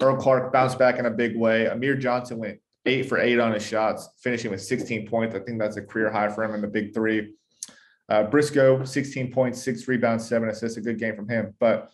[0.00, 1.66] Earl Clark bounced back in a big way.
[1.66, 5.34] Amir Johnson went eight for eight on his shots, finishing with 16 points.
[5.34, 7.34] I think that's a career high for him in the big three.
[8.08, 10.78] Uh, Briscoe, 16 points, six rebounds, seven assists.
[10.78, 11.54] A good game from him.
[11.60, 11.90] But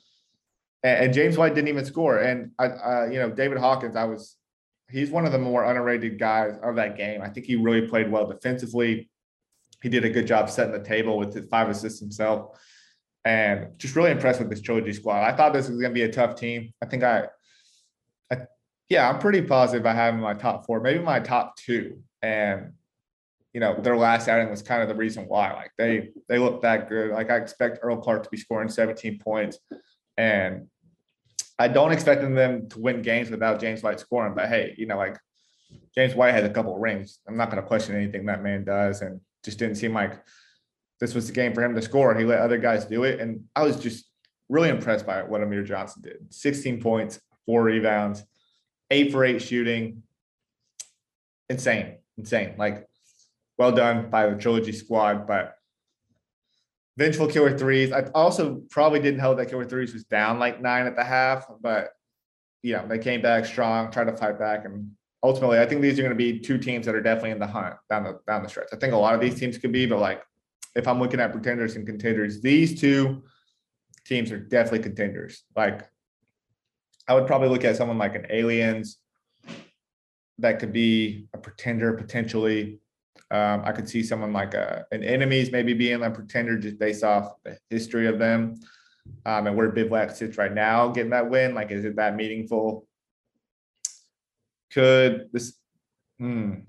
[0.83, 2.19] and, and James White didn't even score.
[2.19, 4.37] And I, uh, you know, David Hawkins, I was
[4.91, 7.21] he's one of the more underrated guys of that game.
[7.21, 9.11] I think he really played well defensively.
[9.83, 12.59] He did a good job setting the table with his five assists himself
[13.25, 15.23] and just really impressed with this trilogy squad.
[15.23, 16.73] I thought this was going to be a tough team.
[16.83, 17.29] I think I,
[18.31, 18.39] I,
[18.89, 22.03] yeah, I'm pretty positive I have in my top four, maybe my top two.
[22.23, 22.73] And
[23.55, 25.53] you know, their last outing was kind of the reason why.
[25.53, 27.13] Like they they look that good.
[27.13, 29.59] Like I expect Earl Clark to be scoring 17 points,
[30.17, 30.67] and
[31.57, 34.35] I don't expect them to win games without James White scoring.
[34.35, 35.17] But hey, you know, like
[35.95, 37.21] James White has a couple rings.
[37.29, 40.21] I'm not going to question anything that man does, and just didn't seem like
[41.05, 42.11] this was the game for him to score.
[42.11, 43.21] And he let other guys do it.
[43.21, 44.07] And I was just
[44.49, 48.25] really impressed by what Amir Johnson did 16 points, four rebounds,
[48.91, 50.03] eight for eight shooting.
[51.51, 52.55] Insane, insane.
[52.57, 52.89] Like,
[53.59, 55.27] well done by the trilogy squad.
[55.27, 55.57] But
[56.97, 57.93] vengeful killer threes.
[57.93, 61.47] I also probably didn't help that killer threes was down like nine at the half,
[61.61, 61.91] but
[62.63, 64.65] you know, they came back strong, tried to fight back.
[64.65, 67.41] And ultimately, I think these are going to be two teams that are definitely in
[67.41, 68.69] the hunt down the down the stretch.
[68.73, 70.23] I think a lot of these teams could be, but like
[70.75, 73.23] if I'm looking at pretenders and contenders, these two
[74.05, 75.45] teams are definitely contenders.
[75.57, 75.89] Like
[77.09, 78.99] I would probably look at someone like an Aliens
[80.39, 82.81] that could be a pretender potentially.
[83.31, 87.05] Um, I could see someone like a, an enemies maybe being a pretender just based
[87.05, 88.61] off the history of them
[89.27, 91.55] um, and where Bivouac sits right now, getting that win.
[91.55, 92.87] Like, is it that meaningful?
[94.73, 95.55] Could this?
[96.19, 96.61] Hmm,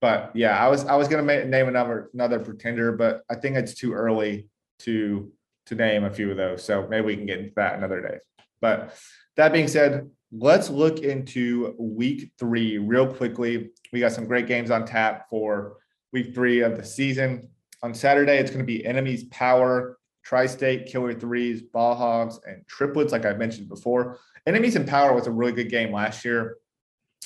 [0.00, 3.74] but yeah, I was I was gonna name another another pretender, but I think it's
[3.74, 4.48] too early
[4.80, 5.32] to
[5.66, 6.62] to name a few of those.
[6.62, 8.18] So maybe we can get into that another day.
[8.60, 8.96] But
[9.36, 13.70] that being said, let's look into week three real quickly.
[13.92, 15.76] We got some great games on tap for
[16.12, 17.48] week three of the season.
[17.82, 22.66] On Saturday, it's going to be Enemies Power, Tri State, Killer Threes, Ball Hogs, and
[22.66, 24.18] Triplets, like I mentioned before.
[24.46, 26.56] Enemies and Power was a really good game last year,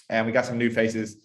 [0.08, 1.16] and we got some new faces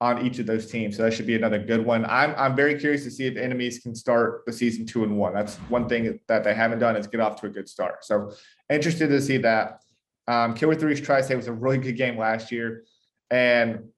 [0.00, 0.96] on each of those teams.
[0.96, 2.04] So that should be another good one.
[2.06, 5.34] I'm I'm very curious to see if enemies can start the season two and one.
[5.34, 8.04] That's one thing that they haven't done is get off to a good start.
[8.04, 8.32] So
[8.70, 9.82] interested to see that.
[10.28, 12.84] Um, Killer Threes Tri State was a really good game last year,
[13.30, 13.88] and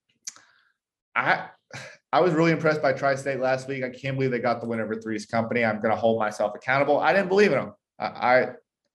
[1.15, 1.49] I
[2.13, 3.85] I was really impressed by Tri State last week.
[3.85, 5.65] I can't believe they got the win over Three's Company.
[5.65, 6.99] I'm going to hold myself accountable.
[6.99, 7.73] I didn't believe in them.
[7.99, 8.47] I, I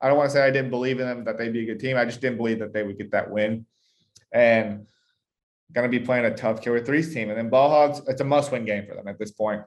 [0.02, 1.80] I don't want to say I didn't believe in them that they'd be a good
[1.80, 1.98] team.
[1.98, 3.66] I just didn't believe that they would get that win,
[4.32, 4.88] and
[5.74, 7.30] going to be playing a tough Killer Threes team.
[7.30, 9.62] And then Ball Hogs, it's a must win game for them at this point.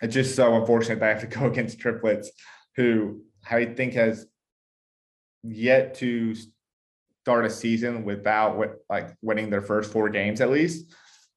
[0.00, 2.30] It's just so unfortunate they have to go against triplets,
[2.76, 4.26] who I think has
[5.42, 6.34] yet to
[7.22, 10.92] start a season without like winning their first four games at least.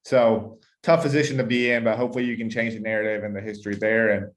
[0.06, 3.42] So tough position to be in, but hopefully you can change the narrative and the
[3.42, 4.10] history there.
[4.10, 4.32] And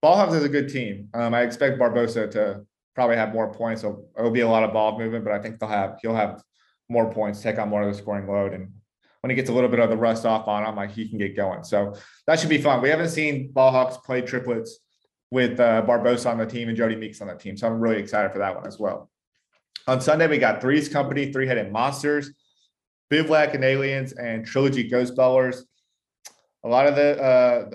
[0.00, 1.08] Ball Hogs is a good team.
[1.14, 3.82] Um, I expect Barbosa to probably have more points.
[3.82, 6.42] So it'll be a lot of ball movement, but I think they'll have he'll have
[6.92, 8.52] more points, take on more of the scoring load.
[8.52, 8.70] And
[9.22, 11.18] when he gets a little bit of the rust off on him, like he can
[11.18, 11.64] get going.
[11.64, 11.94] So
[12.26, 12.82] that should be fun.
[12.82, 14.78] We haven't seen Ball Hogs play triplets
[15.30, 17.56] with uh, Barbosa on the team and Jodie Meeks on the team.
[17.56, 19.10] So I'm really excited for that one as well.
[19.88, 22.30] On Sunday, we got Threes Company, Three Headed Monsters,
[23.10, 25.62] Bivouac and Aliens, and Trilogy Ghost Ballers.
[26.64, 27.70] A lot of the, uh,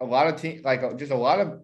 [0.00, 1.60] a lot of team, like just a lot of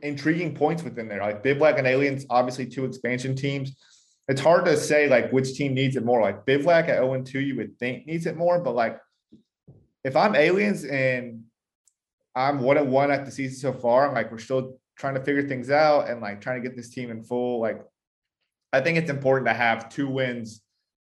[0.00, 1.20] intriguing points within there.
[1.20, 3.76] Like Bivouac and Aliens, obviously two expansion teams
[4.28, 6.20] it's hard to say like which team needs it more.
[6.20, 9.00] Like Bivouac at 0 2, you would think needs it more, but like
[10.04, 11.44] if I'm aliens and
[12.34, 15.22] I'm one and one at the season so far, I'm like we're still trying to
[15.22, 17.60] figure things out and like trying to get this team in full.
[17.60, 17.82] Like
[18.72, 20.62] I think it's important to have two wins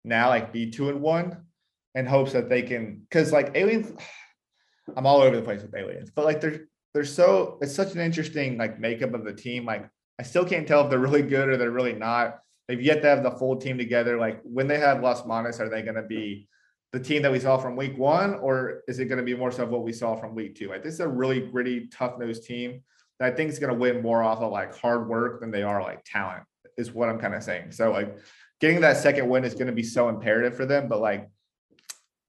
[0.05, 1.45] now, like be two and one,
[1.95, 3.91] in hopes that they can because like aliens,
[4.95, 6.61] I'm all over the place with aliens, but like they're
[6.93, 9.65] they're so it's such an interesting like makeup of the team.
[9.65, 12.39] Like I still can't tell if they're really good or they're really not
[12.69, 14.17] they've yet to have the full team together.
[14.17, 16.47] Like when they have Las Manas, are they going to be
[16.93, 19.51] the team that we saw from week one, or is it going to be more
[19.51, 20.69] so of what we saw from week two?
[20.69, 22.83] Like this is a really gritty, tough nosed team
[23.19, 25.63] that I think is going to win more off of like hard work than they
[25.63, 26.43] are like talent,
[26.77, 27.71] is what I'm kind of saying.
[27.71, 28.17] So like
[28.61, 30.87] getting that second win is going to be so imperative for them.
[30.87, 31.27] But like,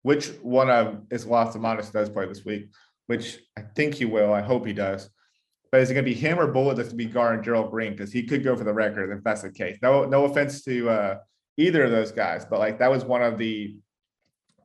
[0.03, 2.70] which one of is Las Manas does play this week?
[3.09, 4.33] Which I think he will.
[4.33, 5.11] I hope he does.
[5.70, 7.70] But is it going to be him or Bulut that's going to be guarding Gerald
[7.70, 7.92] Green?
[7.92, 9.78] Because he could go for the record if that's the case.
[9.83, 11.18] No, no offense to uh,
[11.56, 13.76] either of those guys, but like that was one of the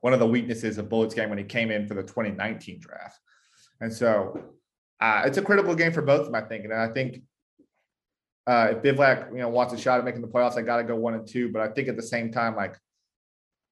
[0.01, 3.19] one of the weaknesses of Bulut's game when he came in for the 2019 draft.
[3.81, 4.39] And so
[4.99, 6.63] uh, it's a critical game for both of them, I think.
[6.63, 7.23] And I think
[8.45, 10.83] uh, if Bivouac, you know, wants a shot at making the playoffs, I got to
[10.83, 11.51] go one and two.
[11.51, 12.77] But I think at the same time, like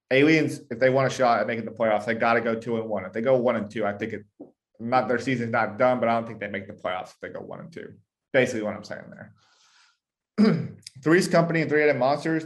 [0.10, 2.78] aliens, if they want a shot at making the playoffs, they got to go two
[2.78, 3.06] and one.
[3.06, 4.26] If they go one and two, I think it
[4.80, 7.30] not their season's not done, but I don't think they make the playoffs if they
[7.30, 7.94] go one and two.
[8.32, 9.04] Basically, what I'm saying
[10.38, 10.70] there.
[11.04, 12.46] Three's Company and Three Headed Monsters,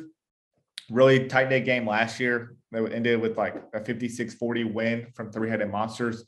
[0.89, 2.55] really tight knit game last year.
[2.71, 6.25] They ended with like a 56 40 win from Three Headed Monsters.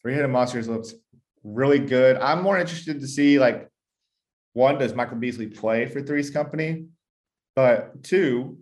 [0.00, 0.94] Three Headed Monsters looks
[1.42, 2.16] really good.
[2.16, 3.68] I'm more interested to see like
[4.52, 6.86] one, does Michael Beasley play for Three's Company?
[7.56, 8.58] But two,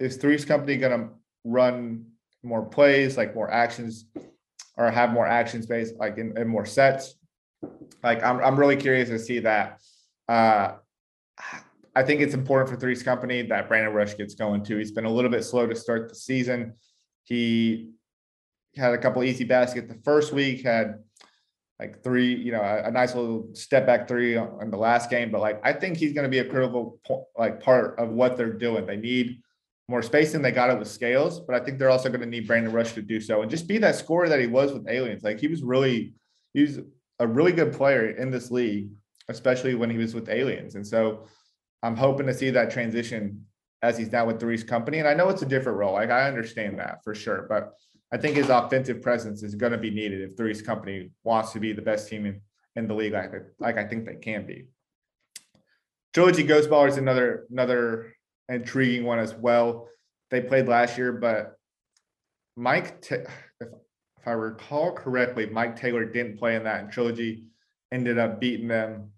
[0.00, 1.08] is Three's Company going to
[1.44, 2.06] run
[2.42, 4.06] more plays, like more actions
[4.76, 7.14] or have more action space, like in, in more sets.
[8.02, 9.80] Like I'm, I'm really curious to see that.
[10.28, 10.74] Uh,
[11.94, 14.76] I think it's important for Three's Company that Brandon Rush gets going too.
[14.76, 16.74] He's been a little bit slow to start the season.
[17.24, 17.90] He
[18.76, 20.98] had a couple easy baskets the first week, had
[21.80, 25.30] like three, you know, a, a, nice little step back three in the last game.
[25.30, 26.98] But like, I think he's going to be a critical
[27.36, 28.86] like part of what they're doing.
[28.86, 29.40] They need
[29.88, 30.42] more spacing.
[30.42, 32.92] They got it with scales, but I think they're also going to need Brandon Rush
[32.94, 35.22] to do so and just be that scorer that he was with Aliens.
[35.22, 36.14] Like he was really,
[36.54, 36.80] he was
[37.18, 38.90] a really good player in this league,
[39.28, 40.74] especially when he was with Aliens.
[40.74, 41.26] And so
[41.82, 43.46] I'm hoping to see that transition
[43.82, 44.98] as he's now with Three's Company.
[44.98, 45.92] And I know it's a different role.
[45.92, 47.74] Like I understand that for sure, but
[48.12, 51.60] I think his offensive presence is going to be needed if Three's Company wants to
[51.60, 52.40] be the best team in,
[52.74, 54.66] in the league, like, like I think they can be.
[56.14, 58.15] Trilogy Ghost Baller is another another
[58.48, 59.88] intriguing one as well.
[60.30, 61.56] They played last year, but
[62.56, 63.28] Mike, if,
[63.60, 63.68] if
[64.26, 67.44] I recall correctly, Mike Taylor didn't play in that and Trilogy
[67.92, 69.10] ended up beating them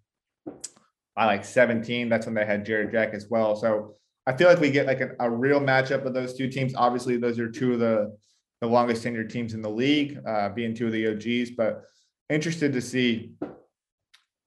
[1.17, 2.09] by like 17.
[2.09, 3.57] That's when they had Jarrett Jack as well.
[3.57, 6.75] So I feel like we get like a, a real matchup of those two teams.
[6.75, 8.17] Obviously, those are two of the
[8.61, 11.53] the longest tenured teams in the league, uh, being two of the OGs.
[11.57, 11.85] But
[12.29, 13.33] interested to see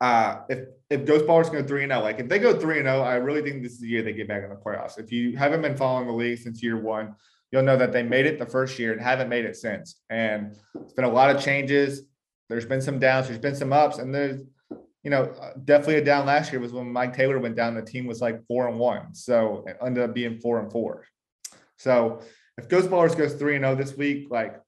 [0.02, 2.88] uh, if if Ghost Ballers go three and zero, like if they go three and
[2.88, 5.00] zero, I really think this is the year they get back in the playoffs.
[5.00, 7.16] If you haven't been following the league since year one,
[7.52, 10.02] you'll know that they made it the first year and haven't made it since.
[10.10, 12.02] And it's been a lot of changes.
[12.50, 14.42] There's been some downs, there's been some ups, and there's
[15.04, 15.34] you know
[15.66, 17.76] definitely a down last year was when Mike Taylor went down.
[17.76, 21.06] The team was like four and one, so it ended up being four and four.
[21.78, 22.22] So
[22.58, 24.60] if Ghost Ballers goes three and zero this week, like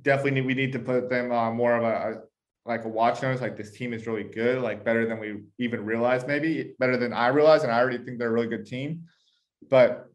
[0.00, 2.22] definitely need, we need to put them on more of a,
[2.66, 5.84] like a watch notice, like this team is really good, like better than we even
[5.84, 7.64] realized, maybe better than I realized.
[7.64, 9.04] And I already think they're a really good team.
[9.68, 10.06] But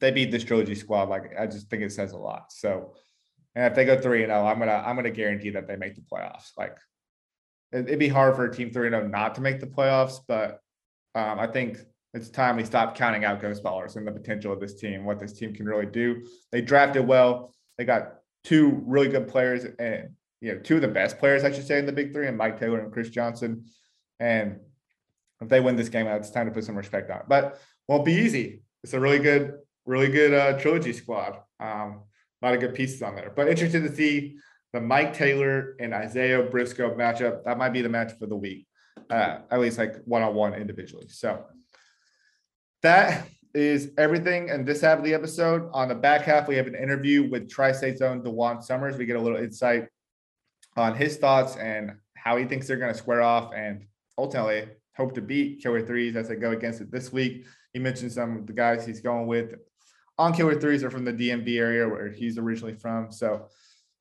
[0.00, 2.52] they beat this trilogy squad, like I just think it says a lot.
[2.52, 2.94] So
[3.54, 5.94] and if they go three and oh, I'm gonna I'm gonna guarantee that they make
[5.94, 6.50] the playoffs.
[6.56, 6.76] Like
[7.72, 10.20] it, would be hard for a team three and oh not to make the playoffs,
[10.26, 10.60] but
[11.14, 11.78] um, I think
[12.12, 15.20] it's time we stop counting out ghost ballers and the potential of this team, what
[15.20, 16.26] this team can really do.
[16.52, 17.52] They drafted well.
[17.76, 20.10] They got two really good players and
[20.44, 22.36] you know, two of the best players, I should say, in the big three, and
[22.36, 23.64] Mike Taylor and Chris Johnson.
[24.20, 24.60] And
[25.40, 27.24] if they win this game it's time to put some respect on it.
[27.26, 28.62] But won't be easy.
[28.82, 29.54] It's a really good,
[29.86, 31.38] really good uh, trilogy squad.
[31.58, 32.02] Um,
[32.42, 33.32] a lot of good pieces on there.
[33.34, 34.36] But interested to see
[34.74, 37.44] the Mike Taylor and Isaiah Briscoe matchup.
[37.44, 38.66] That might be the matchup of the week,
[39.08, 41.06] uh, at least like one on one individually.
[41.08, 41.42] So
[42.82, 45.70] that is everything in this half of the episode.
[45.72, 48.98] On the back half, we have an interview with Tri State's own DaJuan Summers.
[48.98, 49.88] We get a little insight
[50.76, 53.86] on his thoughts and how he thinks they're going to square off and
[54.18, 57.46] ultimately hope to beat Killer Threes as they go against it this week.
[57.72, 59.54] He mentioned some of the guys he's going with
[60.18, 63.10] on Killer Threes are from the DMV area where he's originally from.
[63.10, 63.48] So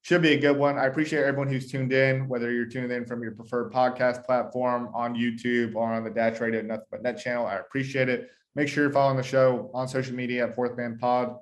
[0.01, 0.77] should be a good one.
[0.77, 4.89] I appreciate everyone who's tuned in, whether you're tuned in from your preferred podcast platform
[4.93, 7.47] on YouTube or on the Dash Radio Nothing But Net channel.
[7.47, 8.29] I appreciate it.
[8.55, 11.37] Make sure you're following the show on social media at Fourth Man Pod.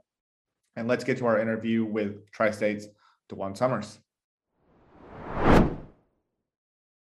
[0.76, 2.88] And let's get to our interview with Tri State's
[3.30, 4.00] DaJuan Summers.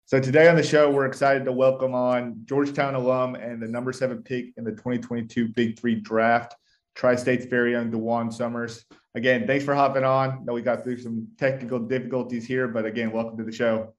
[0.09, 3.93] So today on the show, we're excited to welcome on Georgetown alum and the number
[3.93, 6.55] seven pick in the 2022 Big Three draft,
[6.95, 8.85] Tri-State's very own DaJuan Summers.
[9.17, 10.45] Again, thanks for hopping on.
[10.45, 13.95] know we got through some technical difficulties here, but again, welcome to the show.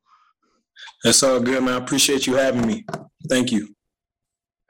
[1.04, 1.74] That's all good, man.
[1.74, 2.86] I appreciate you having me.
[3.28, 3.76] Thank you.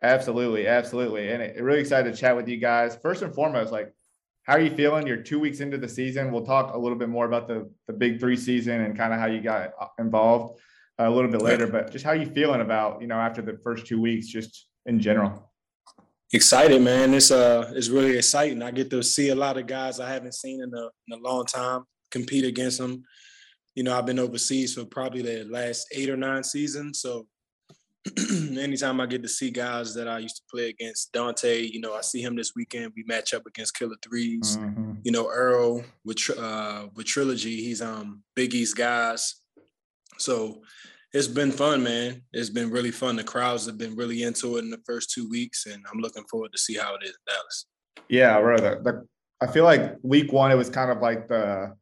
[0.01, 2.97] Absolutely, absolutely, and it, really excited to chat with you guys.
[3.03, 3.93] First and foremost, like,
[4.41, 5.05] how are you feeling?
[5.05, 6.31] You're two weeks into the season.
[6.31, 9.19] We'll talk a little bit more about the the Big Three season and kind of
[9.19, 10.59] how you got uh, involved
[10.99, 11.67] a little bit later.
[11.67, 14.99] But just how you feeling about you know after the first two weeks, just in
[14.99, 15.51] general?
[16.33, 17.13] Excited, man.
[17.13, 18.61] It's uh, it's really exciting.
[18.61, 21.21] I get to see a lot of guys I haven't seen in a in a
[21.21, 21.83] long time.
[22.11, 23.03] Compete against them.
[23.75, 26.99] You know, I've been overseas for probably the last eight or nine seasons.
[26.99, 27.27] So
[28.57, 31.93] anytime I get to see guys that I used to play against, Dante, you know,
[31.93, 32.93] I see him this weekend.
[32.95, 34.93] We match up against Killer 3s mm-hmm.
[35.03, 39.35] You know, Earl with uh with Trilogy, he's um Big East guys.
[40.19, 40.61] So
[41.13, 42.21] it's been fun, man.
[42.33, 43.15] It's been really fun.
[43.15, 46.25] The crowds have been really into it in the first two weeks, and I'm looking
[46.29, 47.65] forward to see how it is in Dallas.
[48.09, 49.05] Yeah, the,
[49.41, 51.75] I feel like week one, it was kind of like the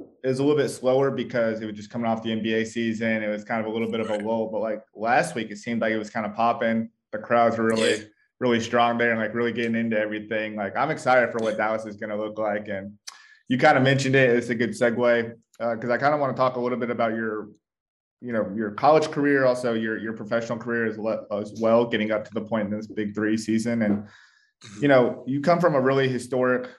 [0.00, 3.22] it was a little bit slower because it was just coming off the NBA season.
[3.22, 4.50] It was kind of a little bit of a lull.
[4.50, 6.88] But like last week, it seemed like it was kind of popping.
[7.12, 8.04] The crowds were really, yeah.
[8.40, 10.56] really strong there and like really getting into everything.
[10.56, 12.68] Like I'm excited for what Dallas is going to look like.
[12.68, 12.94] And
[13.48, 14.30] you kind of mentioned it.
[14.30, 16.90] It's a good segue because uh, I kind of want to talk a little bit
[16.90, 17.48] about your
[18.20, 22.10] you know your college career, also your your professional career as, le- as well, getting
[22.10, 24.82] up to the point in this Big Three season, and mm-hmm.
[24.82, 26.70] you know you come from a really historic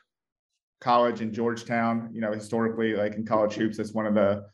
[0.81, 2.09] college in Georgetown.
[2.13, 4.45] You know historically, like in college hoops, it's one of the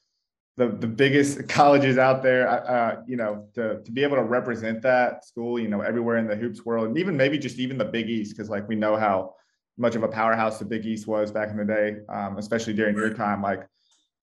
[0.58, 2.48] the, the biggest colleges out there.
[2.50, 6.28] Uh, you know to to be able to represent that school, you know everywhere in
[6.28, 8.98] the hoops world, and even maybe just even the Big East, because like we know
[8.98, 9.34] how
[9.78, 12.96] much of a powerhouse the Big East was back in the day, um, especially during
[12.98, 13.66] your time, like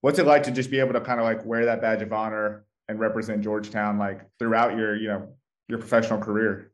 [0.01, 2.13] what's it like to just be able to kind of like wear that badge of
[2.13, 5.29] honor and represent Georgetown like throughout your, you know,
[5.69, 6.73] your professional career?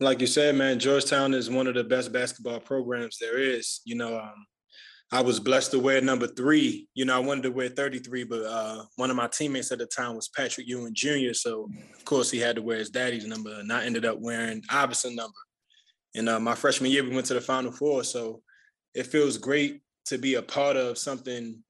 [0.00, 3.80] Like you said, man, Georgetown is one of the best basketball programs there is.
[3.84, 4.46] You know, um,
[5.12, 6.88] I was blessed to wear number three.
[6.94, 9.86] You know, I wanted to wear 33, but uh, one of my teammates at the
[9.86, 11.34] time was Patrick Ewing Jr.
[11.34, 14.62] So, of course, he had to wear his daddy's number, and I ended up wearing
[14.70, 15.36] Iverson number.
[16.14, 18.04] And uh, my freshman year, we went to the Final Four.
[18.04, 18.42] So
[18.94, 21.62] it feels great to be a part of something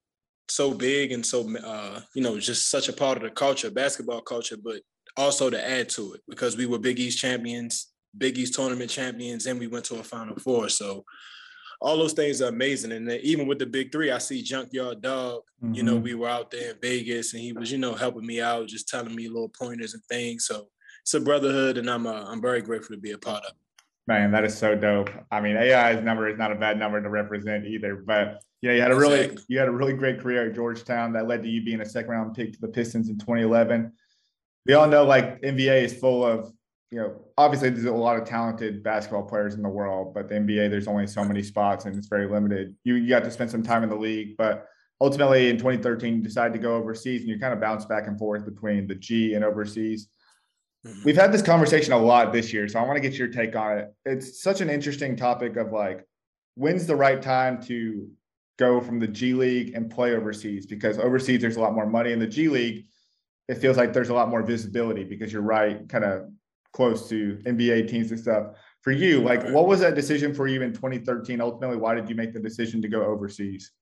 [0.51, 4.21] so big and so uh, you know just such a part of the culture, basketball
[4.21, 4.81] culture, but
[5.17, 9.47] also to add to it because we were Big East champions, Big East tournament champions,
[9.47, 10.69] and we went to a Final Four.
[10.69, 11.05] So
[11.81, 12.93] all those things are amazing.
[12.93, 15.43] And even with the Big Three, I see Junkyard Dog.
[15.63, 15.75] Mm-hmm.
[15.75, 16.05] You know, mm-hmm.
[16.05, 18.89] we were out there in Vegas, and he was you know helping me out, just
[18.89, 20.47] telling me little pointers and things.
[20.47, 20.69] So
[21.03, 23.53] it's a brotherhood, and I'm uh, I'm very grateful to be a part of.
[24.11, 25.09] Man, that is so dope.
[25.31, 28.81] I mean, AI's number is not a bad number to represent either, but yeah, you
[28.81, 29.45] had a really exactly.
[29.47, 32.11] you had a really great career at Georgetown that led to you being a second
[32.11, 33.93] round pick to the Pistons in 2011.
[34.67, 36.53] we all know like NBA is full of
[36.91, 40.35] you know, obviously there's a lot of talented basketball players in the world, but the
[40.35, 42.75] NBA there's only so many spots and it's very limited.
[42.83, 44.67] You you got to spend some time in the league, but
[45.01, 48.19] ultimately in 2013 you decided to go overseas and you kind of bounce back and
[48.19, 50.09] forth between the G and overseas.
[50.87, 51.03] Mm-hmm.
[51.05, 53.55] We've had this conversation a lot this year, so I want to get your take
[53.55, 53.95] on it.
[54.05, 56.07] It's such an interesting topic of like
[56.55, 58.09] when's the right time to
[58.59, 62.13] go from the G League and play overseas because overseas there's a lot more money
[62.13, 62.87] in the G League.
[63.49, 66.29] It feels like there's a lot more visibility because you're right, kind of
[66.73, 68.55] close to NBA teams and stuff.
[68.83, 71.41] For you, like, what was that decision for you in 2013?
[71.41, 73.73] Ultimately, why did you make the decision to go overseas?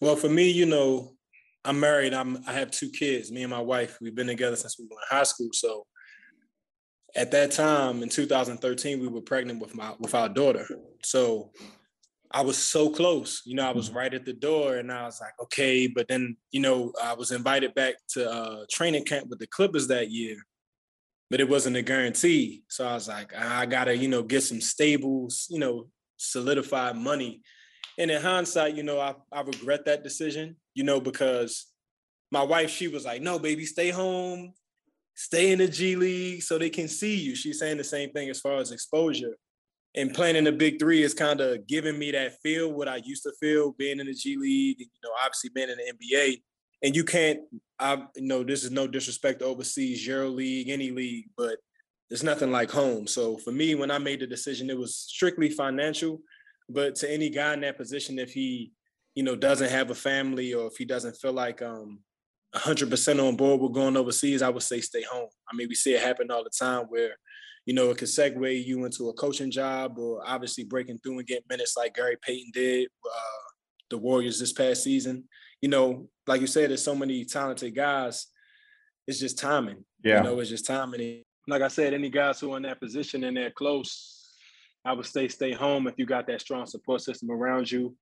[0.00, 1.11] Well, for me, you know,
[1.64, 2.14] I'm married.
[2.14, 3.30] I'm I have two kids.
[3.30, 3.98] Me and my wife.
[4.00, 5.50] We've been together since we were in high school.
[5.52, 5.86] So
[7.14, 10.66] at that time in 2013, we were pregnant with my with our daughter.
[11.04, 11.52] So
[12.32, 13.42] I was so close.
[13.44, 15.86] You know, I was right at the door, and I was like, okay.
[15.86, 19.88] But then, you know, I was invited back to uh, training camp with the Clippers
[19.88, 20.36] that year,
[21.30, 22.62] but it wasn't a guarantee.
[22.68, 27.42] So I was like, I gotta, you know, get some stables, you know, solidified money.
[27.98, 31.66] And in hindsight, you know, I, I regret that decision, you know, because
[32.30, 34.52] my wife, she was like, no, baby, stay home,
[35.14, 37.34] stay in the G League so they can see you.
[37.34, 39.36] She's saying the same thing as far as exposure.
[39.94, 42.96] And playing in the big three is kind of giving me that feel, what I
[43.04, 46.40] used to feel being in the G League, you know, obviously being in the NBA
[46.82, 47.40] and you can't
[47.78, 51.56] I you know this is no disrespect to overseas Euro League, any league, but
[52.08, 53.06] there's nothing like home.
[53.06, 56.20] So for me, when I made the decision, it was strictly financial.
[56.68, 58.72] But to any guy in that position, if he,
[59.14, 62.00] you know, doesn't have a family or if he doesn't feel like um
[62.54, 65.28] 100% on board with going overseas, I would say stay home.
[65.50, 67.16] I mean, we see it happen all the time where,
[67.64, 71.26] you know, it could segue you into a coaching job or obviously breaking through and
[71.26, 73.50] getting minutes like Gary Payton did, uh,
[73.88, 75.24] the Warriors this past season
[75.62, 78.26] you know, like you said, there's so many talented guys.
[79.06, 79.84] It's just timing.
[80.04, 80.18] Yeah.
[80.18, 81.22] You know, it's just timing.
[81.48, 84.34] Like I said, any guys who are in that position and they're close,
[84.84, 87.96] I would say stay home if you got that strong support system around you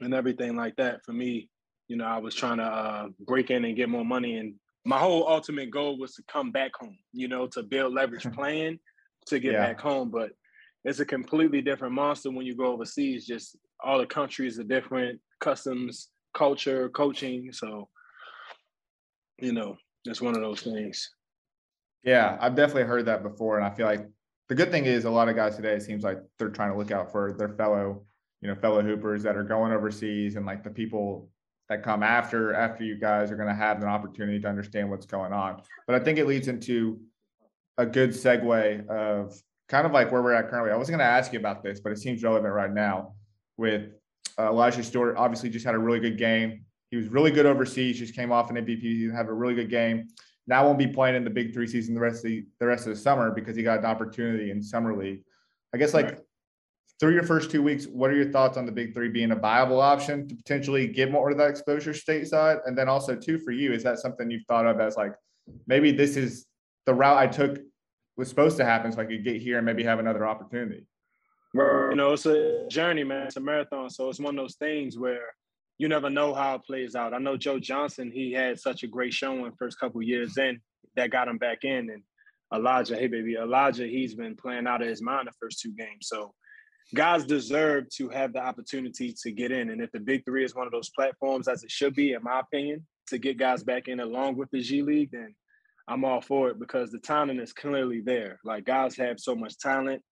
[0.00, 1.04] and everything like that.
[1.04, 1.48] For me,
[1.88, 4.36] you know, I was trying to uh, break in and get more money.
[4.36, 8.26] And my whole ultimate goal was to come back home, you know, to build leverage
[8.34, 8.78] playing
[9.26, 9.66] to get yeah.
[9.66, 10.10] back home.
[10.10, 10.30] But
[10.84, 13.26] it's a completely different monster when you go overseas.
[13.26, 17.52] Just all the countries are different, customs, culture, coaching.
[17.52, 17.88] So,
[19.38, 21.10] you know, it's one of those things.
[22.04, 23.58] Yeah, I've definitely heard that before.
[23.58, 24.06] And I feel like
[24.48, 26.78] the good thing is a lot of guys today, it seems like they're trying to
[26.78, 28.04] look out for their fellow,
[28.46, 31.28] you know, fellow hoopers that are going overseas and like the people
[31.68, 35.04] that come after after you guys are going to have an opportunity to understand what's
[35.04, 35.60] going on.
[35.84, 37.00] But I think it leads into
[37.76, 39.34] a good segue of
[39.68, 40.70] kind of like where we're at currently.
[40.70, 43.14] I wasn't going to ask you about this, but it seems relevant right now
[43.56, 43.90] with
[44.38, 46.64] uh, Elijah Stewart obviously just had a really good game.
[46.92, 47.98] He was really good overseas.
[47.98, 48.80] Just came off an MVP.
[48.80, 50.06] He had a really good game.
[50.46, 52.86] Now won't be playing in the Big Three season the rest of the, the rest
[52.86, 55.22] of the summer because he got an opportunity in summer league.
[55.74, 56.20] I guess like right.
[56.98, 59.36] Through your first two weeks, what are your thoughts on the Big Three being a
[59.36, 62.60] viable option to potentially give more of that exposure stateside?
[62.66, 65.14] And then also too for you, is that something you've thought of as like
[65.66, 66.46] maybe this is
[66.86, 67.58] the route I took
[68.16, 70.86] was supposed to happen so I could get here and maybe have another opportunity?
[71.90, 73.26] You know, it's a journey, man.
[73.26, 73.90] It's a marathon.
[73.90, 75.24] So it's one of those things where
[75.78, 77.12] you never know how it plays out.
[77.12, 80.60] I know Joe Johnson, he had such a great showing first couple years in
[80.96, 81.90] that got him back in.
[81.90, 82.02] And
[82.54, 86.08] Elijah, hey baby, Elijah, he's been playing out of his mind the first two games.
[86.08, 86.32] So
[86.94, 89.70] guys deserve to have the opportunity to get in.
[89.70, 92.22] And if the big three is one of those platforms, as it should be, in
[92.22, 95.34] my opinion, to get guys back in along with the G League, then
[95.88, 98.40] I'm all for it because the talent is clearly there.
[98.44, 100.02] Like guys have so much talent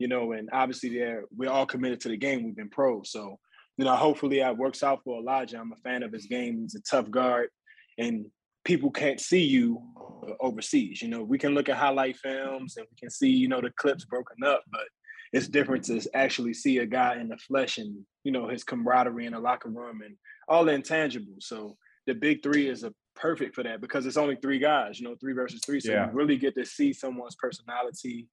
[0.00, 2.42] you know, and obviously they're we're all committed to the game.
[2.42, 3.38] We've been pros, so
[3.76, 5.58] you know, hopefully it works out for Elijah.
[5.58, 6.62] I'm a fan of his game.
[6.62, 7.50] He's a tough guard,
[7.98, 8.24] and
[8.64, 9.80] people can't see you
[10.26, 11.02] uh, overseas.
[11.02, 13.70] You know, we can look at highlight films and we can see, you know, the
[13.76, 14.84] clips broken up, but
[15.32, 19.26] it's different to actually see a guy in the flesh and you know his camaraderie
[19.26, 20.16] in the locker room and
[20.48, 21.42] all the intangibles.
[21.42, 21.76] So
[22.06, 25.14] the big three is a perfect for that because it's only three guys, you know,
[25.20, 25.80] three versus three.
[25.80, 26.06] So yeah.
[26.06, 28.26] you really get to see someone's personality,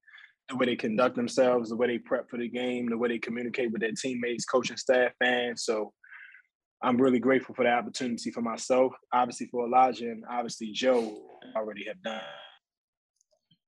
[0.50, 3.20] the way they conduct themselves, the way they prep for the game, the way they
[3.20, 5.64] communicate with their teammates, coaching staff, fans.
[5.64, 5.94] So
[6.82, 11.22] I'm really grateful for the opportunity for myself, obviously for Elijah, and obviously Joe
[11.56, 12.22] already have done.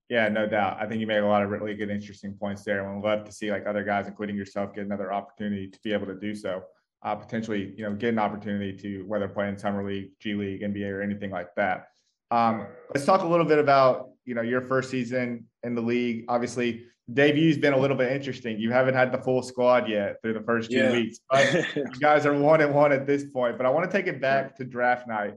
[0.09, 0.77] Yeah, no doubt.
[0.79, 2.83] I think you made a lot of really good, interesting points there.
[2.83, 5.93] And we'd love to see like other guys, including yourself, get another opportunity to be
[5.93, 6.63] able to do so.
[7.01, 10.61] Uh, potentially, you know, get an opportunity to whether play in summer league, G League,
[10.61, 11.87] NBA, or anything like that.
[12.31, 16.25] Um, let's talk a little bit about you know your first season in the league.
[16.27, 18.59] Obviously, debute's been a little bit interesting.
[18.59, 20.91] You haven't had the full squad yet through the first two yeah.
[20.91, 23.57] weeks, but you guys are one and one at this point.
[23.57, 25.35] But I want to take it back to draft night.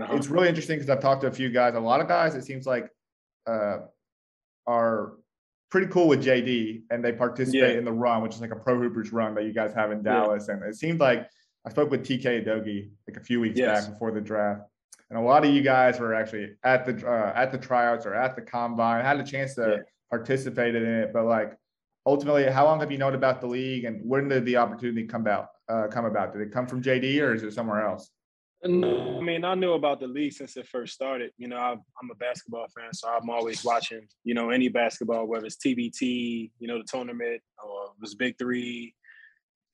[0.00, 0.14] uh-huh.
[0.16, 1.74] it's really interesting because I've talked to a few guys.
[1.74, 2.88] A lot of guys, it seems like,
[3.46, 3.78] uh,
[4.66, 5.14] are
[5.70, 7.78] pretty cool with JD, and they participate yeah.
[7.78, 10.02] in the run, which is like a pro hoopers run that you guys have in
[10.02, 10.46] Dallas.
[10.48, 10.54] Yeah.
[10.54, 11.28] And it seemed like
[11.66, 13.84] I spoke with Ike Diogu like a few weeks yes.
[13.84, 14.62] back before the draft,
[15.10, 18.14] and a lot of you guys were actually at the uh, at the tryouts or
[18.14, 19.76] at the combine, had a chance to yeah.
[20.10, 21.12] participate in it.
[21.12, 21.56] But like
[22.06, 25.22] ultimately, how long have you known about the league, and when did the opportunity come
[25.22, 25.48] about?
[25.68, 26.32] Uh, come about?
[26.32, 28.10] Did it come from JD or is it somewhere else?
[28.66, 31.32] No, I mean, I knew about the league since it first started.
[31.36, 35.44] You know, I'm a basketball fan, so I'm always watching, you know, any basketball, whether
[35.44, 38.94] it's TBT, you know, the tournament, or it was Big Three,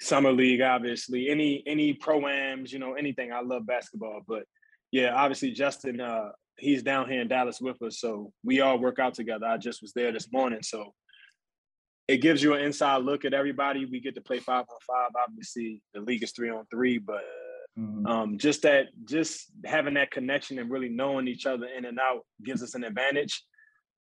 [0.01, 3.33] Summer League, obviously, any any pro-ams, you know, anything.
[3.33, 4.23] I love basketball.
[4.27, 4.43] But
[4.91, 8.01] yeah, obviously Justin, uh, he's down here in Dallas with us.
[8.01, 9.47] So we all work out together.
[9.47, 10.63] I just was there this morning.
[10.63, 10.95] So
[12.09, 13.85] it gives you an inside look at everybody.
[13.85, 15.11] We get to play five on five.
[15.29, 17.23] Obviously, the league is three on three, but
[17.81, 18.07] Mm-hmm.
[18.07, 22.27] Um, just that, just having that connection and really knowing each other in and out
[22.45, 23.43] gives us an advantage.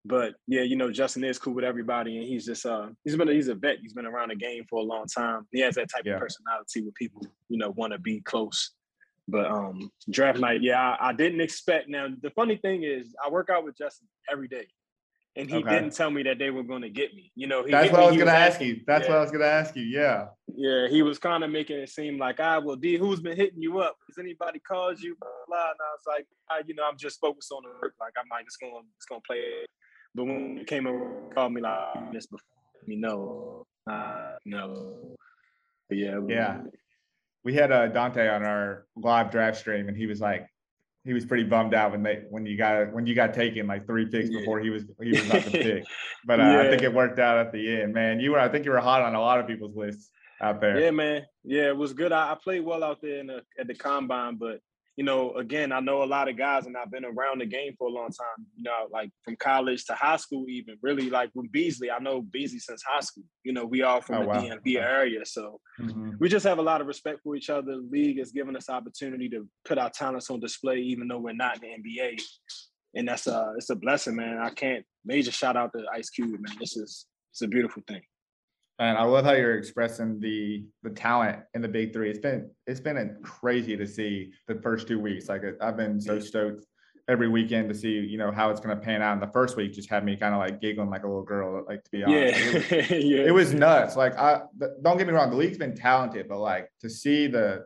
[0.05, 3.29] But yeah, you know, Justin is cool with everybody, and he's just uh, he's been
[3.29, 3.77] a, he's a vet.
[3.81, 5.45] He's been around the game for a long time.
[5.51, 6.13] He has that type yeah.
[6.13, 8.71] of personality where people, you know, want to be close.
[9.27, 11.89] But um, draft night, yeah, I, I didn't expect.
[11.89, 14.67] Now the funny thing is, I work out with Justin every day
[15.39, 15.69] and he okay.
[15.69, 17.31] didn't tell me that they were going to get me.
[17.35, 18.81] You know, that's what I was going to ask you.
[18.85, 19.11] That's yeah.
[19.11, 19.83] what I was going to ask you.
[19.83, 20.27] Yeah.
[20.53, 23.61] Yeah, he was kind of making it seem like, ah, well, D, who's been hitting
[23.61, 23.95] you up?
[24.07, 25.15] Has anybody called you?
[25.19, 25.71] Blah, blah.
[25.71, 27.93] And I was like, I, you know, I'm just focused on the work.
[27.99, 29.69] Like, I'm like, just going, just going to play it.
[30.13, 32.43] But when he came over, called me like this before,
[32.85, 35.15] me know, uh, no.
[35.87, 36.19] But yeah.
[36.27, 36.61] Yeah.
[37.45, 40.47] We had uh, Dante on our live draft stream, and he was like,
[41.05, 43.85] he was pretty bummed out when they when you got when you got taken like
[43.85, 44.39] three picks yeah.
[44.39, 45.83] before he was he was about to pick.
[46.25, 46.61] But uh, yeah.
[46.61, 48.19] I think it worked out at the end, man.
[48.19, 50.09] You were I think you were hot on a lot of people's lists
[50.41, 50.79] out there.
[50.79, 51.25] Yeah, man.
[51.43, 52.11] Yeah, it was good.
[52.11, 54.59] I, I played well out there in the, at the combine, but
[54.99, 57.73] you know, again, I know a lot of guys and I've been around the game
[57.77, 61.29] for a long time, you know, like from college to high school, even really like
[61.33, 61.89] with Beasley.
[61.89, 63.23] I know Beasley since high school.
[63.45, 64.41] You know, we all from oh, the wow.
[64.41, 65.25] DMV area.
[65.25, 66.15] So mm-hmm.
[66.19, 67.61] we just have a lot of respect for each other.
[67.65, 71.31] The league has given us opportunity to put our talents on display, even though we're
[71.31, 72.21] not in the NBA.
[72.95, 74.39] And that's a it's a blessing, man.
[74.39, 76.57] I can't major shout out to Ice Cube, man.
[76.59, 78.01] This is it's a beautiful thing.
[78.79, 82.09] And I love how you're expressing the the talent in the big three.
[82.09, 85.27] It's been it's been crazy to see the first two weeks.
[85.27, 86.65] Like I've been so stoked
[87.09, 89.13] every weekend to see you know how it's going to pan out.
[89.13, 91.65] And the first week just had me kind of like giggling like a little girl.
[91.67, 92.47] Like to be honest, yeah.
[92.47, 93.17] it, was, yeah.
[93.19, 93.97] it was nuts.
[93.97, 94.43] Like I
[94.81, 97.65] don't get me wrong, the league's been talented, but like to see the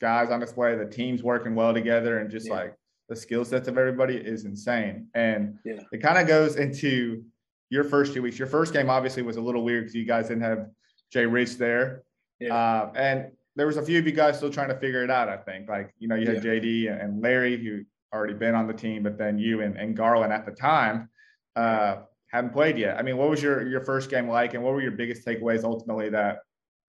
[0.00, 2.54] guys on display, the teams working well together, and just yeah.
[2.54, 2.74] like
[3.08, 5.08] the skill sets of everybody is insane.
[5.14, 5.80] And yeah.
[5.92, 7.24] it kind of goes into
[7.70, 8.38] your first two weeks.
[8.38, 10.66] Your first game obviously was a little weird because you guys didn't have
[11.12, 12.02] Jay Rich there.
[12.40, 12.54] Yeah.
[12.54, 15.28] Uh, and there was a few of you guys still trying to figure it out,
[15.28, 15.68] I think.
[15.68, 16.52] Like, you know, you had yeah.
[16.52, 20.30] JD and Larry who already been on the team, but then you and, and Garlon
[20.30, 21.10] at the time
[21.56, 21.96] uh,
[22.28, 22.98] hadn't played yet.
[22.98, 25.64] I mean, what was your your first game like and what were your biggest takeaways
[25.64, 26.38] ultimately that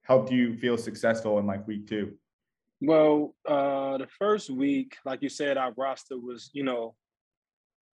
[0.03, 2.13] helped you feel successful in like week two?
[2.81, 6.95] Well, uh, the first week, like you said, our roster was, you know,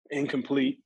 [0.10, 0.80] incomplete.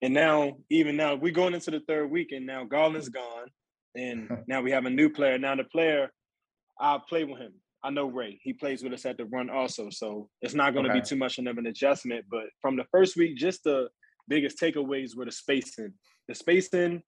[0.00, 3.48] And now, even now, we're going into the third week, and now Garlon's gone,
[3.94, 5.38] and now we have a new player.
[5.38, 6.10] Now the player,
[6.80, 7.54] I play with him.
[7.82, 8.40] I know Ray.
[8.42, 11.00] He plays with us at the run also, so it's not going to okay.
[11.00, 12.26] be too much of an adjustment.
[12.30, 13.88] But from the first week, just the
[14.28, 15.94] biggest takeaways were the spacing,
[16.26, 17.02] the spacing,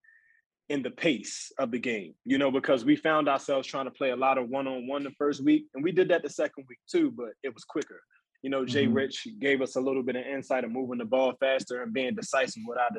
[0.68, 2.14] and the pace of the game.
[2.24, 5.02] You know, because we found ourselves trying to play a lot of one on one
[5.02, 8.00] the first week, and we did that the second week too, but it was quicker.
[8.42, 8.94] You know, Jay mm-hmm.
[8.94, 12.14] Rich gave us a little bit of insight of moving the ball faster and being
[12.14, 12.92] decisive without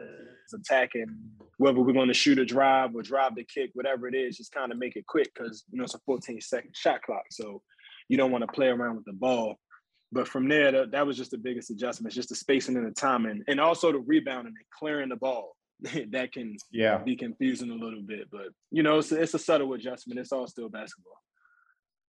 [0.54, 1.08] attacking.
[1.58, 4.52] Whether we're going to shoot a drive or drive the kick, whatever it is, just
[4.52, 7.62] kind of make it quick because you know it's a 14 second shot clock, so
[8.08, 9.58] you don't want to play around with the ball.
[10.12, 12.92] But from there, that, that was just the biggest adjustment, just the spacing and the
[12.92, 15.56] timing, and also the rebounding and clearing the ball.
[16.12, 19.74] that can yeah be confusing a little bit, but you know it's, it's a subtle
[19.74, 20.20] adjustment.
[20.20, 21.18] It's all still basketball.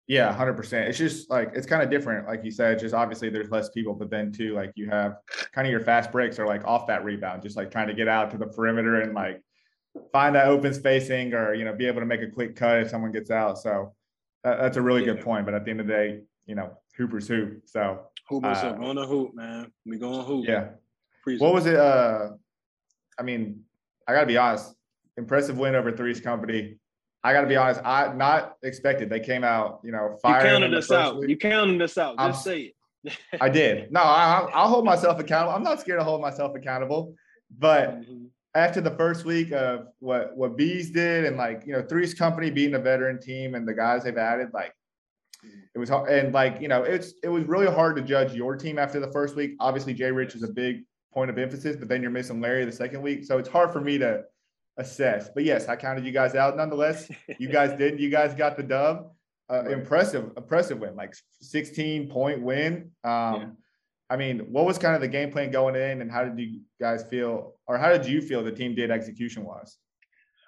[0.08, 0.88] Yeah, hundred percent.
[0.88, 2.78] It's just like it's kind of different, like you said.
[2.78, 5.18] Just obviously there's less people, but then too, like you have
[5.52, 8.08] kind of your fast breaks are like off that rebound, just like trying to get
[8.08, 9.40] out to the perimeter and like
[10.10, 12.90] find that open spacing or you know be able to make a quick cut if
[12.90, 13.58] someone gets out.
[13.58, 13.94] So
[14.42, 15.14] that, that's a really yeah.
[15.14, 15.44] good point.
[15.44, 17.62] But at the end of the day, you know, Hooper's hoop.
[17.66, 19.70] So Hooper's uh, going to hoop, man.
[19.86, 20.46] We going hoop.
[20.46, 20.70] Yeah.
[21.38, 21.76] What was it?
[21.76, 22.30] Uh,
[23.18, 23.60] I mean,
[24.08, 24.74] I gotta be honest.
[25.16, 26.78] Impressive win over Three's Company.
[27.24, 29.08] I got to be honest, I not expected.
[29.08, 30.44] They came out, you know, firing.
[30.44, 31.18] You counted us out.
[31.20, 31.30] Week.
[31.30, 32.18] You counted us out.
[32.18, 32.74] Just I'm, say it.
[33.40, 33.92] I did.
[33.92, 35.54] No, I, will hold myself accountable.
[35.54, 37.14] I'm not scared to hold myself accountable.
[37.58, 38.24] But mm-hmm.
[38.54, 42.50] after the first week of what what Bees did, and like you know, Three's Company
[42.50, 44.74] being a veteran team and the guys they've added, like
[45.74, 48.56] it was hard, and like you know, it's it was really hard to judge your
[48.56, 49.54] team after the first week.
[49.60, 52.72] Obviously, Jay Rich is a big point of emphasis, but then you're missing Larry the
[52.72, 54.24] second week, so it's hard for me to
[54.76, 55.30] assess.
[55.34, 57.10] But yes, I counted you guys out nonetheless.
[57.38, 58.00] You guys did.
[58.00, 59.10] You guys got the dub.
[59.50, 62.90] Uh, impressive, impressive win, like 16 point win.
[63.04, 63.46] Um, yeah.
[64.08, 66.60] I mean, what was kind of the game plan going in, and how did you
[66.80, 69.78] guys feel, or how did you feel the team did execution wise?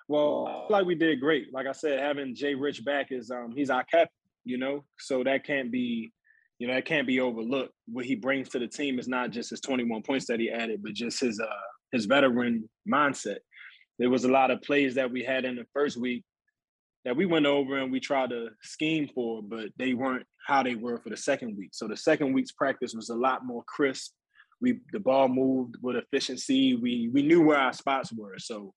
[0.09, 1.53] Well, like we did great.
[1.53, 4.11] Like I said, having Jay Rich back is um he's our captain,
[4.45, 6.13] you know, so that can't be,
[6.59, 7.73] you know, that can't be overlooked.
[7.87, 10.83] What he brings to the team is not just his 21 points that he added,
[10.83, 11.47] but just his uh
[11.91, 13.39] his veteran mindset.
[13.99, 16.25] There was a lot of plays that we had in the first week
[17.05, 20.75] that we went over and we tried to scheme for, but they weren't how they
[20.75, 21.71] were for the second week.
[21.73, 24.13] So the second week's practice was a lot more crisp.
[24.61, 26.75] We the ball moved with efficiency.
[26.75, 28.39] We we knew where our spots were.
[28.39, 28.73] So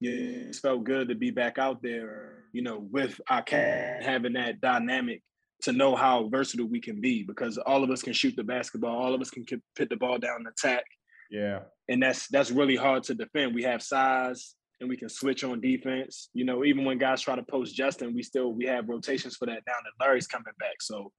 [0.00, 4.32] yeah, it felt good to be back out there, you know, with our cat having
[4.32, 5.22] that dynamic
[5.62, 8.96] to know how versatile we can be because all of us can shoot the basketball,
[8.96, 9.44] all of us can
[9.76, 10.84] put the ball down and attack.
[11.30, 11.60] Yeah.
[11.88, 13.54] And that's that's really hard to defend.
[13.54, 16.28] We have size, and we can switch on defense.
[16.34, 19.46] You know, even when guys try to post Justin, we still we have rotations for
[19.46, 19.62] that.
[19.66, 21.12] Now that Larry's coming back, so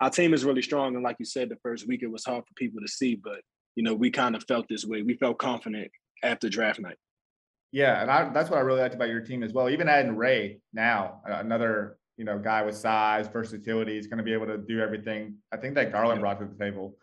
[0.00, 0.94] our team is really strong.
[0.94, 3.40] And like you said, the first week it was hard for people to see, but
[3.74, 5.02] you know, we kind of felt this way.
[5.02, 5.90] We felt confident
[6.22, 6.96] after draft night.
[7.72, 9.68] Yeah, and I, that's what I really liked about your team as well.
[9.68, 14.32] Even adding Ray now, another you know guy with size, versatility, is going to be
[14.32, 15.36] able to do everything.
[15.52, 16.96] I think that Garlon brought to the table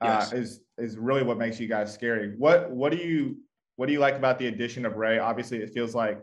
[0.00, 2.34] uh, is is really what makes you guys scary.
[2.36, 3.38] What what do you
[3.76, 5.18] what do you like about the addition of Ray?
[5.18, 6.20] Obviously, it feels like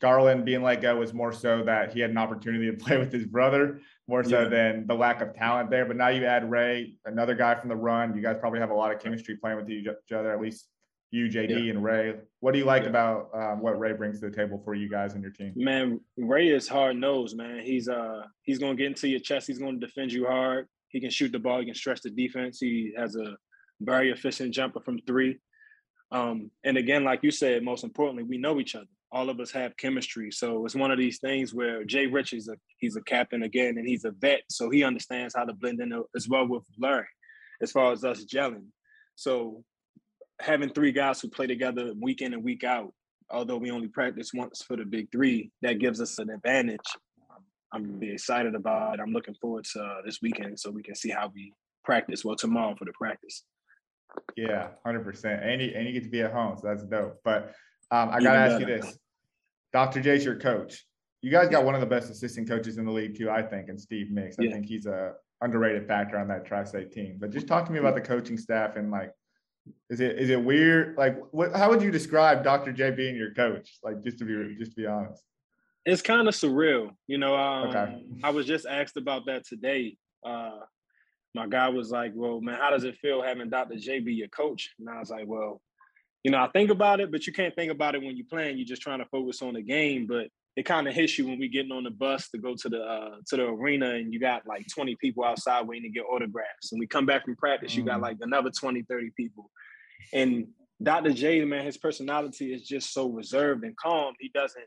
[0.00, 3.12] Garlon being let go was more so that he had an opportunity to play with
[3.12, 4.48] his brother, more so yeah.
[4.48, 5.86] than the lack of talent there.
[5.86, 8.14] But now you add Ray, another guy from the run.
[8.14, 10.68] You guys probably have a lot of chemistry playing with each other, at least
[11.12, 11.70] you, JD, yeah.
[11.70, 12.14] and Ray.
[12.40, 12.88] What do you like yeah.
[12.88, 15.52] about um, what Ray brings to the table for you guys and your team?
[15.54, 17.60] Man, Ray is hard nosed, man.
[17.60, 19.46] He's uh he's gonna get into your chest.
[19.46, 20.66] He's gonna defend you hard.
[20.92, 21.60] He can shoot the ball.
[21.60, 22.60] He can stretch the defense.
[22.60, 23.36] He has a
[23.80, 25.38] very efficient jumper from three.
[26.12, 28.86] Um, and again, like you said, most importantly, we know each other.
[29.10, 30.30] All of us have chemistry.
[30.30, 33.76] So it's one of these things where Jay Rich is a he's a captain again,
[33.78, 37.06] and he's a vet, so he understands how to blend in as well with Larry,
[37.60, 38.66] as far as us gelling.
[39.16, 39.64] So
[40.40, 42.92] having three guys who play together week in and week out,
[43.30, 46.80] although we only practice once for the big three, that gives us an advantage.
[47.72, 49.00] I'm really excited about it.
[49.00, 51.54] I'm looking forward to uh, this weekend so we can see how we
[51.84, 52.24] practice.
[52.24, 53.44] Well, tomorrow for the practice.
[54.36, 55.42] Yeah, hundred percent.
[55.42, 57.20] And you and you get to be at home, so that's dope.
[57.24, 57.54] But
[57.90, 58.98] um, I gotta ask you this,
[59.72, 60.00] Dr.
[60.00, 60.84] J's your coach.
[61.22, 63.68] You guys got one of the best assistant coaches in the league too, I think,
[63.68, 64.38] and Steve Mix.
[64.38, 64.52] I yeah.
[64.52, 67.16] think he's a underrated factor on that tri-state team.
[67.18, 69.12] But just talk to me about the coaching staff and like,
[69.90, 70.96] is it is it weird?
[70.98, 71.54] Like, what?
[71.54, 72.72] How would you describe Dr.
[72.72, 73.78] J being your coach?
[73.82, 75.22] Like, just to be just to be honest.
[75.84, 77.34] It's kind of surreal, you know.
[77.36, 78.04] Um, okay.
[78.22, 79.96] I was just asked about that today.
[80.24, 80.60] Uh,
[81.34, 83.76] my guy was like, "Well, man, how does it feel having Dr.
[83.76, 85.60] J be your coach?" And I was like, "Well,
[86.24, 88.58] you know, I think about it, but you can't think about it when you're playing.
[88.58, 90.06] You're just trying to focus on the game.
[90.06, 92.68] But it kind of hits you when we're getting on the bus to go to
[92.68, 96.06] the uh, to the arena, and you got like 20 people outside waiting to get
[96.06, 96.70] autographs.
[96.70, 98.02] And we come back from practice, you got mm.
[98.02, 99.50] like another 20, 30 people.
[100.12, 100.48] And
[100.82, 101.12] Dr.
[101.12, 104.14] J, man, his personality is just so reserved and calm.
[104.20, 104.64] He doesn't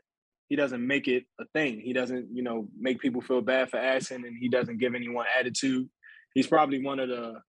[0.48, 1.80] he doesn't make it a thing.
[1.80, 5.26] He doesn't, you know, make people feel bad for asking, and he doesn't give anyone
[5.38, 5.88] attitude
[6.36, 7.40] he's probably one of the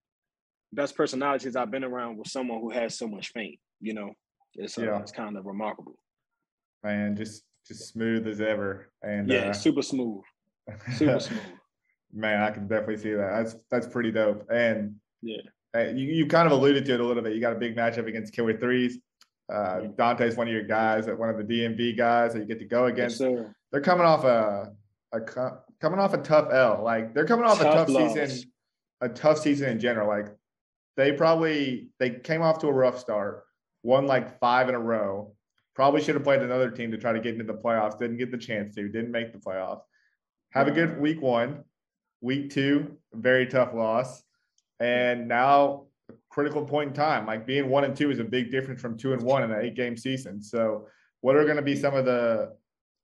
[0.71, 3.57] best personalities I've been around with someone who has so much fame.
[3.81, 4.13] You know,
[4.55, 4.99] it's uh, yeah.
[4.99, 5.99] it's kind of remarkable.
[6.83, 10.23] Man, just just smooth as ever, and yeah, uh, super smooth,
[10.95, 11.41] super smooth.
[12.13, 13.43] Man, I can definitely see that.
[13.43, 14.49] That's that's pretty dope.
[14.49, 15.41] And yeah,
[15.75, 17.35] you, you kind of alluded to it a little bit.
[17.35, 18.97] You got a big matchup against Killer Threes.
[19.51, 22.59] Uh, Dante's one of your guys, that one of the DMV guys that you get
[22.59, 23.21] to go against.
[23.21, 24.73] Yes, they're coming off a,
[25.13, 25.21] a
[25.79, 26.81] coming off a tough L.
[26.83, 28.51] Like they're coming off tough a tough season
[29.01, 30.07] a tough season in general.
[30.07, 30.27] Like
[30.95, 33.43] they probably they came off to a rough start,
[33.83, 35.33] won like five in a row.
[35.75, 37.99] Probably should have played another team to try to get into the playoffs.
[37.99, 38.89] Didn't get the chance to.
[38.89, 39.81] Didn't make the playoffs.
[40.51, 41.63] Have a good week one,
[42.21, 44.23] week two, very tough loss,
[44.79, 47.25] and now a critical point in time.
[47.25, 49.61] Like being one and two is a big difference from two and one in an
[49.61, 50.41] eight game season.
[50.41, 50.87] So,
[51.21, 52.53] what are going to be some of the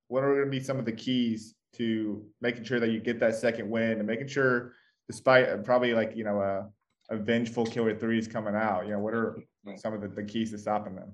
[0.07, 3.19] what are going to be some of the keys to making sure that you get
[3.19, 4.73] that second win and making sure
[5.09, 8.85] despite uh, probably like you know a, a vengeful killer threes coming out.
[8.85, 9.39] You know, what are
[9.75, 11.13] some of the, the keys to stopping them?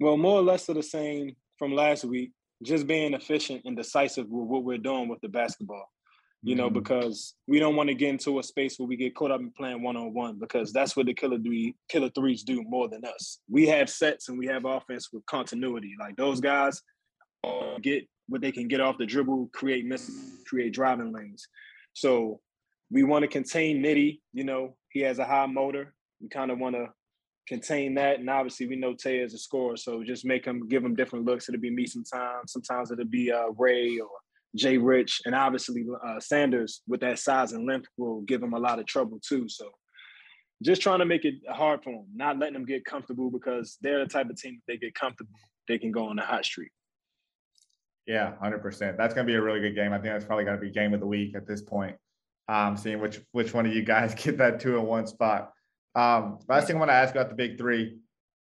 [0.00, 2.32] Well, more or less of the same from last week.
[2.62, 5.84] Just being efficient and decisive with what we're doing with the basketball.
[6.44, 6.78] You know, mm-hmm.
[6.80, 9.52] because we don't want to get into a space where we get caught up in
[9.52, 13.04] playing one on one because that's what the killer three killer threes do more than
[13.04, 13.38] us.
[13.48, 15.94] We have sets and we have offense with continuity.
[16.00, 16.82] Like those guys
[17.80, 21.46] get what they can get off the dribble, create misses, create driving lanes
[21.92, 22.40] So
[22.90, 24.20] we want to contain Nitty.
[24.32, 25.94] You know, he has a high motor.
[26.20, 26.88] We kind of want to
[27.48, 28.20] contain that.
[28.20, 31.24] And obviously, we know Tay is a scorer, so just make him give him different
[31.24, 31.48] looks.
[31.48, 32.52] It'll be me sometimes.
[32.52, 34.10] Sometimes it'll be uh, Ray or
[34.54, 38.58] Jay Rich, and obviously uh, Sanders with that size and length will give him a
[38.58, 39.48] lot of trouble too.
[39.48, 39.70] So
[40.62, 44.00] just trying to make it hard for them, not letting them get comfortable because they're
[44.00, 45.34] the type of team that they get comfortable,
[45.68, 46.70] they can go on the hot streak.
[48.06, 48.96] Yeah, hundred percent.
[48.96, 49.92] That's going to be a really good game.
[49.92, 51.96] I think that's probably going to be game of the week at this point.
[52.48, 55.52] Um, seeing which which one of you guys get that two in one spot.
[55.94, 57.98] Um, last thing I want to ask about the big three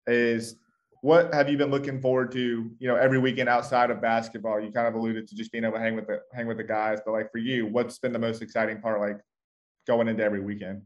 [0.08, 0.56] is
[1.02, 4.60] what have you been looking forward to, you know, every weekend outside of basketball?
[4.60, 6.64] You kind of alluded to just being able to hang with the hang with the
[6.64, 9.18] guys, but like for you, what's been the most exciting part like
[9.88, 10.82] going into every weekend?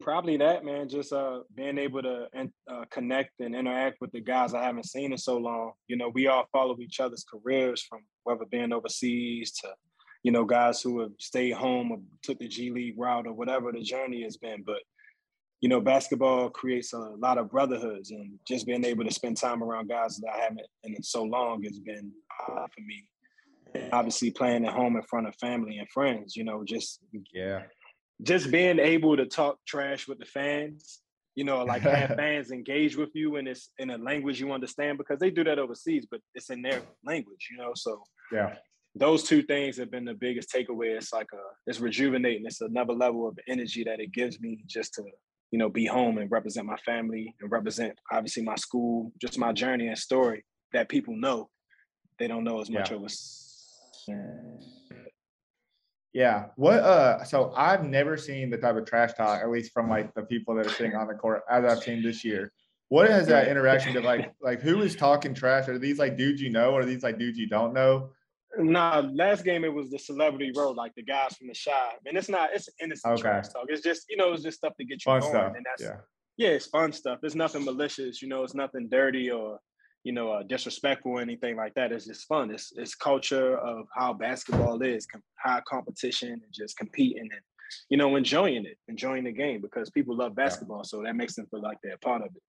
[0.00, 0.88] Probably that, man.
[0.88, 2.28] Just uh being able to
[2.70, 5.72] uh, connect and interact with the guys I haven't seen in so long.
[5.88, 9.68] You know, we all follow each other's careers from whether being overseas to,
[10.22, 13.72] you know, guys who have stayed home or took the G League route or whatever
[13.72, 14.62] the journey has been.
[14.64, 14.82] But
[15.62, 19.62] you know, basketball creates a lot of brotherhoods, and just being able to spend time
[19.62, 22.10] around guys that I haven't in so long has been
[22.48, 23.88] uh, for me.
[23.92, 26.98] obviously, playing at home in front of family and friends, you know, just
[27.32, 27.62] yeah,
[28.22, 31.00] just being able to talk trash with the fans,
[31.36, 34.98] you know, like have fans engage with you in this in a language you understand
[34.98, 37.70] because they do that overseas, but it's in their language, you know.
[37.76, 38.02] So
[38.32, 38.56] yeah,
[38.96, 40.96] those two things have been the biggest takeaway.
[40.96, 42.46] It's like a it's rejuvenating.
[42.46, 45.04] It's another level of energy that it gives me just to
[45.52, 49.52] you know, be home and represent my family and represent obviously my school, just my
[49.52, 51.50] journey and story that people know.
[52.18, 52.96] They don't know as much yeah.
[52.96, 53.78] of us.
[56.14, 56.46] Yeah.
[56.56, 60.14] What uh so I've never seen the type of trash talk, at least from like
[60.14, 62.52] the people that are sitting on the court as I've seen this year.
[62.88, 64.32] What has that interaction been like?
[64.40, 65.68] Like who is talking trash?
[65.68, 68.10] Are these like dudes you know, or are these like dudes you don't know?
[68.58, 71.98] Nah, last game it was the celebrity row, like the guys from the shop.
[72.06, 73.22] And it's not, it's innocent okay.
[73.22, 73.64] trash talk.
[73.68, 75.32] It's just, you know, it's just stuff to get you fun going.
[75.32, 75.52] Stuff.
[75.56, 75.96] And that's yeah.
[76.36, 77.20] yeah, it's fun stuff.
[77.22, 79.58] It's nothing malicious, you know, it's nothing dirty or,
[80.04, 81.92] you know, uh, disrespectful or anything like that.
[81.92, 82.50] It's just fun.
[82.50, 87.40] It's it's culture of how basketball is, com- high competition and just competing and,
[87.88, 90.78] you know, enjoying it, enjoying the game because people love basketball.
[90.84, 90.88] Yeah.
[90.88, 92.42] So that makes them feel like they're part of it.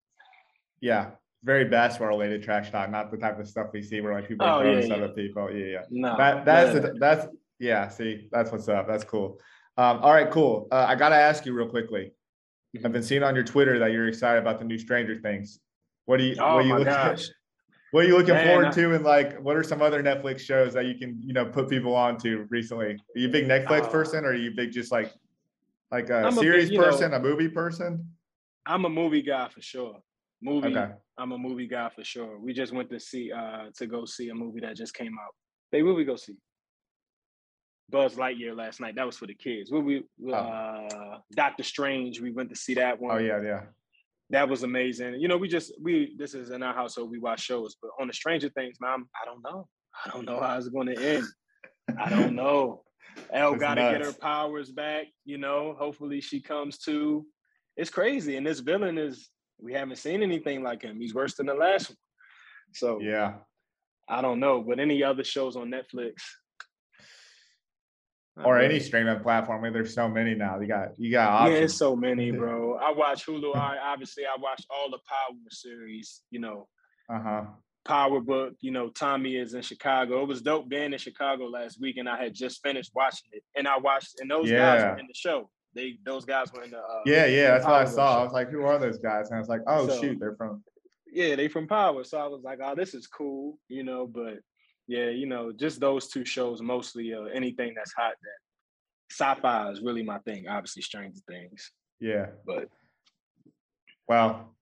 [0.82, 1.12] Yeah,
[1.44, 4.46] very basketball related trash talk, not the type of stuff we see where like people
[4.48, 4.94] oh, throw yeah, yeah.
[4.94, 5.52] other people.
[5.52, 5.82] Yeah, yeah.
[5.90, 6.92] No, that, that's yeah.
[7.00, 7.28] that's
[7.60, 7.88] yeah.
[7.90, 8.88] See, that's what's up.
[8.88, 9.40] That's cool.
[9.78, 10.68] Um, all right, cool.
[10.72, 12.14] Uh, I gotta ask you real quickly.
[12.76, 12.86] Mm-hmm.
[12.86, 15.60] I've been seeing on your Twitter that you're excited about the new Stranger Things.
[16.06, 16.36] What do you?
[16.40, 17.28] Oh what are you my looking, gosh.
[17.92, 18.96] What are you looking Man, forward I, to?
[18.96, 21.96] And like, what are some other Netflix shows that you can you know put people
[21.96, 22.88] on to recently?
[22.88, 25.14] Are you a big Netflix uh, person, or are you big just like
[25.92, 28.10] like a I'm series a big, person, know, a movie person?
[28.66, 30.02] I'm a movie guy for sure.
[30.44, 30.76] Movie.
[30.76, 30.92] Okay.
[31.18, 32.40] I'm a movie guy for sure.
[32.40, 35.34] We just went to see uh to go see a movie that just came out.
[35.72, 36.36] Hey, what we go see?
[37.90, 38.96] Buzz Lightyear last night.
[38.96, 39.72] That was for the kids.
[39.72, 40.34] What we oh.
[40.34, 43.16] uh Doctor Strange, we went to see that one.
[43.16, 43.62] Oh yeah, yeah.
[44.30, 45.20] That was amazing.
[45.20, 48.08] You know, we just we this is in our household, we watch shows, but on
[48.08, 49.68] the Stranger Things, man, I don't know.
[50.06, 51.26] I don't know how it's gonna end.
[51.98, 52.84] I don't know.
[53.32, 55.06] El got to get her powers back.
[55.26, 57.26] You know, hopefully she comes to.
[57.78, 59.30] It's crazy, and this villain is
[59.64, 61.00] we haven't seen anything like him.
[61.00, 61.98] He's worse than the last one.
[62.74, 63.36] So yeah,
[64.10, 64.62] I don't know.
[64.62, 66.14] But any other shows on Netflix
[68.44, 69.60] or any streaming platform?
[69.60, 70.60] I mean, there's so many now.
[70.60, 71.58] You got you got options.
[71.58, 72.78] Yeah, it's so many, bro.
[72.78, 73.56] I watch Hulu.
[73.56, 76.22] I obviously I watch all the Power series.
[76.30, 76.68] You know.
[77.14, 77.44] Uh huh.
[77.86, 80.22] Power Book, you know, Tommy is in Chicago.
[80.22, 83.44] It was dope being in Chicago last week, and I had just finished watching it.
[83.58, 84.58] And I watched, and those yeah.
[84.58, 85.50] guys were in the show.
[85.76, 88.16] They those guys were in the uh, yeah yeah that's what I saw.
[88.16, 88.20] Show.
[88.20, 89.30] I was like, who are those guys?
[89.30, 90.64] And I was like, oh so, shoot, they're from
[91.12, 92.04] yeah they from Power.
[92.04, 94.06] So I was like, oh this is cool, you know.
[94.06, 94.40] But
[94.88, 97.14] yeah, you know, just those two shows mostly.
[97.14, 100.48] Uh, anything that's hot that sci-fi is really my thing.
[100.48, 101.72] Obviously, Stranger Things.
[102.00, 102.70] Yeah, but
[104.08, 104.56] well,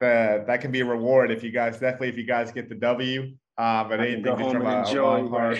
[0.00, 2.74] that that can be a reward if you guys definitely if you guys get the
[2.76, 3.34] W.
[3.58, 5.56] Uh, but anything just from a, a long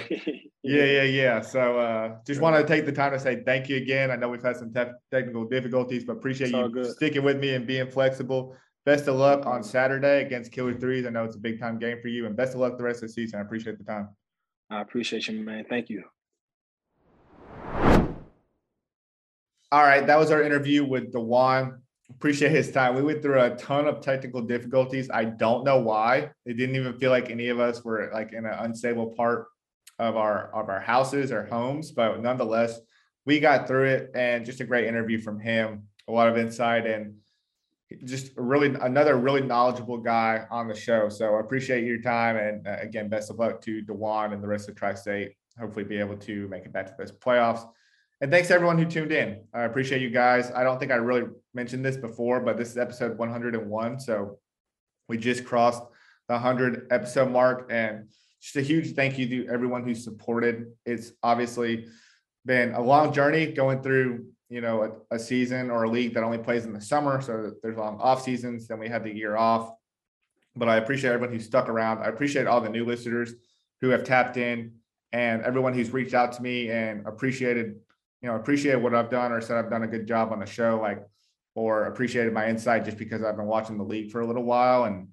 [0.62, 1.40] yeah, yeah, yeah.
[1.40, 4.10] So uh, just want to take the time to say thank you again.
[4.10, 6.86] I know we've had some te- technical difficulties, but appreciate you good.
[6.86, 8.56] sticking with me and being flexible.
[8.86, 11.04] Best of luck on Saturday against Killer Threes.
[11.06, 13.02] I know it's a big time game for you, and best of luck the rest
[13.02, 13.38] of the season.
[13.38, 14.08] I appreciate the time.
[14.70, 15.66] I appreciate you, man.
[15.68, 16.04] Thank you.
[19.70, 21.78] All right, that was our interview with DaJuan
[22.16, 22.94] appreciate his time.
[22.94, 25.10] We went through a ton of technical difficulties.
[25.12, 26.30] I don't know why.
[26.44, 29.48] It didn't even feel like any of us were like in an unstable part
[29.98, 32.80] of our of our houses or homes, but nonetheless,
[33.24, 35.84] we got through it and just a great interview from him.
[36.08, 37.14] A lot of insight and
[38.04, 41.08] just really another really knowledgeable guy on the show.
[41.08, 44.48] So I appreciate your time and uh, again, best of luck to DaJuan and the
[44.48, 45.34] rest of Tri-State.
[45.58, 47.66] Hopefully, be able to make it back to those playoffs.
[48.22, 49.42] And thanks to everyone who tuned in.
[49.52, 50.52] I appreciate you guys.
[50.52, 53.98] I don't think I really mentioned this before, but this is episode 101.
[53.98, 54.38] So
[55.08, 55.82] we just crossed
[56.28, 57.66] the 100 episode mark.
[57.68, 58.06] And
[58.40, 60.66] just a huge thank you to everyone who supported.
[60.86, 61.88] It's obviously
[62.46, 66.22] been a long journey going through, you know, a, a season or a league that
[66.22, 67.20] only plays in the summer.
[67.20, 68.68] So there's long off seasons.
[68.68, 69.74] Then we had the year off.
[70.54, 71.98] But I appreciate everyone who stuck around.
[71.98, 73.34] I appreciate all the new listeners
[73.80, 74.74] who have tapped in
[75.12, 77.80] and everyone who's reached out to me and appreciated,
[78.22, 80.46] you know, appreciate what I've done or said I've done a good job on the
[80.46, 81.04] show, like,
[81.54, 84.84] or appreciated my insight just because I've been watching the league for a little while
[84.84, 85.08] and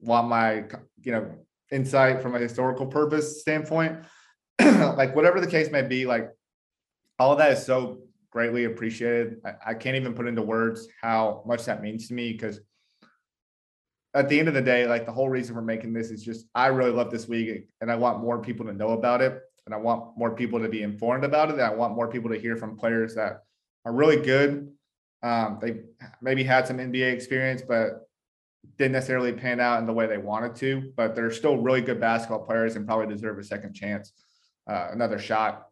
[0.00, 0.64] want my,
[1.00, 1.30] you know,
[1.70, 4.04] insight from a historical purpose standpoint.
[4.60, 6.28] like whatever the case may be, like
[7.18, 8.00] all of that is so
[8.30, 9.36] greatly appreciated.
[9.44, 12.60] I, I can't even put into words how much that means to me because
[14.12, 16.46] at the end of the day, like the whole reason we're making this is just
[16.54, 19.74] I really love this league and I want more people to know about it and
[19.74, 21.54] I want more people to be informed about it.
[21.54, 23.42] And I want more people to hear from players that
[23.84, 24.72] are really good.
[25.22, 25.82] Um, they
[26.20, 28.08] maybe had some NBA experience, but
[28.78, 30.92] didn't necessarily pan out in the way they wanted to.
[30.96, 34.12] But they're still really good basketball players and probably deserve a second chance,
[34.68, 35.68] uh, another shot,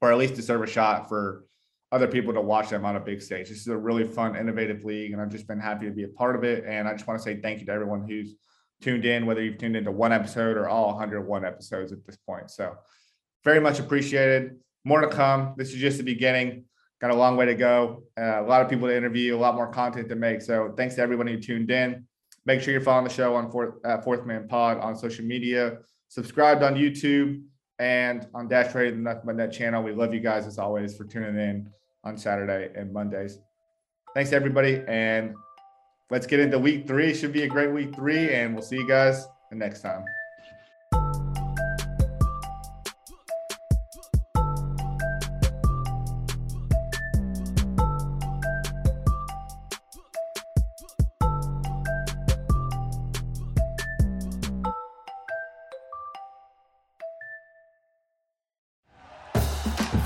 [0.00, 1.44] or at least deserve a shot for
[1.92, 3.48] other people to watch them on a big stage.
[3.50, 6.08] This is a really fun, innovative league, and I've just been happy to be a
[6.08, 6.64] part of it.
[6.66, 8.34] And I just want to say thank you to everyone who's
[8.80, 12.50] tuned in, whether you've tuned into one episode or all 101 episodes at this point.
[12.50, 12.74] So,
[13.44, 14.56] very much appreciated.
[14.84, 15.54] More to come.
[15.56, 16.64] This is just the beginning.
[17.00, 18.04] Got a long way to go.
[18.18, 20.40] Uh, a lot of people to interview, a lot more content to make.
[20.42, 22.06] So, thanks to everyone who tuned in.
[22.44, 25.78] Make sure you're following the show on Fourth, uh, Fourth Man Pod on social media.
[26.08, 27.42] Subscribed on YouTube
[27.78, 29.82] and on Dash Radio the Nothing But Net channel.
[29.82, 31.70] We love you guys as always for tuning in
[32.04, 33.38] on Saturday and Mondays.
[34.14, 34.82] Thanks, everybody.
[34.86, 35.34] And
[36.10, 37.14] let's get into week three.
[37.14, 38.34] Should be a great week three.
[38.34, 40.04] And we'll see you guys next time.